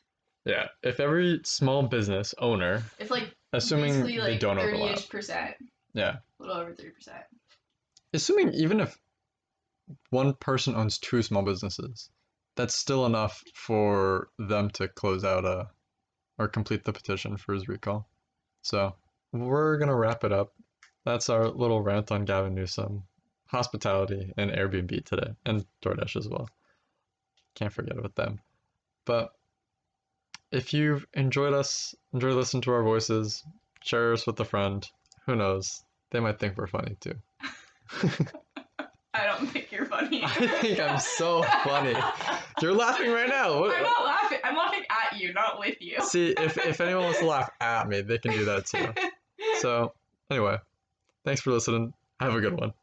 Yeah, 0.45 0.69
if 0.83 1.01
every 1.01 1.41
small 1.45 1.83
business 1.85 2.35
owner, 2.39 2.83
it's 2.99 3.11
like 3.11 3.35
assuming 3.55 4.03
like 4.03 4.17
they 4.17 4.39
don't 4.39 4.57
30 4.57 4.77
overlap, 4.77 5.09
percent. 5.09 5.55
Yeah, 5.95 6.17
a 6.39 6.43
little 6.43 6.57
over 6.57 6.75
thirty 6.75 6.91
percent. 6.91 7.25
Assuming 8.15 8.55
even 8.55 8.81
if 8.81 8.99
one 10.11 10.35
person 10.35 10.75
owns 10.75 10.99
two 10.99 11.23
small 11.23 11.43
businesses, 11.43 12.11
that's 12.59 12.75
still 12.75 13.07
enough 13.07 13.45
for 13.55 14.31
them 14.37 14.69
to 14.69 14.89
close 14.89 15.25
out 15.25 15.45
a 15.45 15.69
or 16.39 16.49
complete 16.49 16.83
the 16.83 16.93
petition 16.93 17.37
for 17.37 17.55
his 17.55 17.69
recall. 17.69 18.09
So 18.63 18.97
we're 19.33 19.79
gonna 19.79 19.95
wrap 19.95 20.25
it 20.25 20.33
up. 20.33 20.53
That's 21.05 21.29
our 21.31 21.47
little 21.49 21.81
rant 21.81 22.11
on 22.11 22.25
Gavin 22.25 22.57
Newsom, 22.57 23.05
hospitality, 23.47 24.33
and 24.37 24.51
Airbnb 24.51 25.05
today, 25.05 25.35
and 25.47 25.65
DoorDash 25.83 26.17
as 26.17 26.29
well. 26.29 26.49
Can't 27.55 27.73
forget 27.73 27.97
about 27.97 28.17
them. 28.17 28.41
But 29.05 29.31
if 30.51 30.75
you've 30.75 31.07
enjoyed 31.15 31.55
us, 31.55 31.95
enjoy 32.13 32.31
listening 32.31 32.63
to 32.63 32.73
our 32.73 32.83
voices, 32.83 33.45
share 33.85 34.13
us 34.13 34.27
with 34.27 34.41
a 34.41 34.45
friend. 34.45 34.85
Who 35.27 35.37
knows? 35.37 35.85
They 36.11 36.19
might 36.19 36.41
think 36.41 36.57
we're 36.57 36.67
funny 36.67 36.97
too. 36.99 37.15
I 39.19 39.27
don't 39.27 39.47
think 39.49 39.73
you're 39.73 39.87
funny. 39.87 40.23
I 40.25 40.47
think 40.61 40.79
I'm 40.79 41.01
so 41.01 41.43
funny. 41.65 41.95
You're 42.61 42.75
laughing 42.75 43.11
right 43.11 43.29
now. 43.29 43.65
I'm 43.65 43.83
not 43.83 44.05
laughing. 44.05 44.39
I'm 44.45 44.57
laughing 44.57 44.83
at 44.91 45.19
you, 45.19 45.33
not 45.33 45.59
with 45.59 45.77
you. 45.81 46.01
See, 46.03 46.31
if, 46.31 46.59
if 46.59 46.81
anyone 46.81 47.05
wants 47.05 47.21
to 47.21 47.27
laugh 47.27 47.51
at 47.61 47.89
me, 47.89 48.01
they 48.01 48.19
can 48.19 48.33
do 48.33 48.45
that 48.47 48.67
too. 48.67 48.93
So, 49.61 49.93
anyway, 50.31 50.59
thanks 51.25 51.41
for 51.41 51.53
listening. 51.53 51.93
Have 52.21 52.35
a 52.35 52.41
good 52.41 52.59
one. 52.59 52.73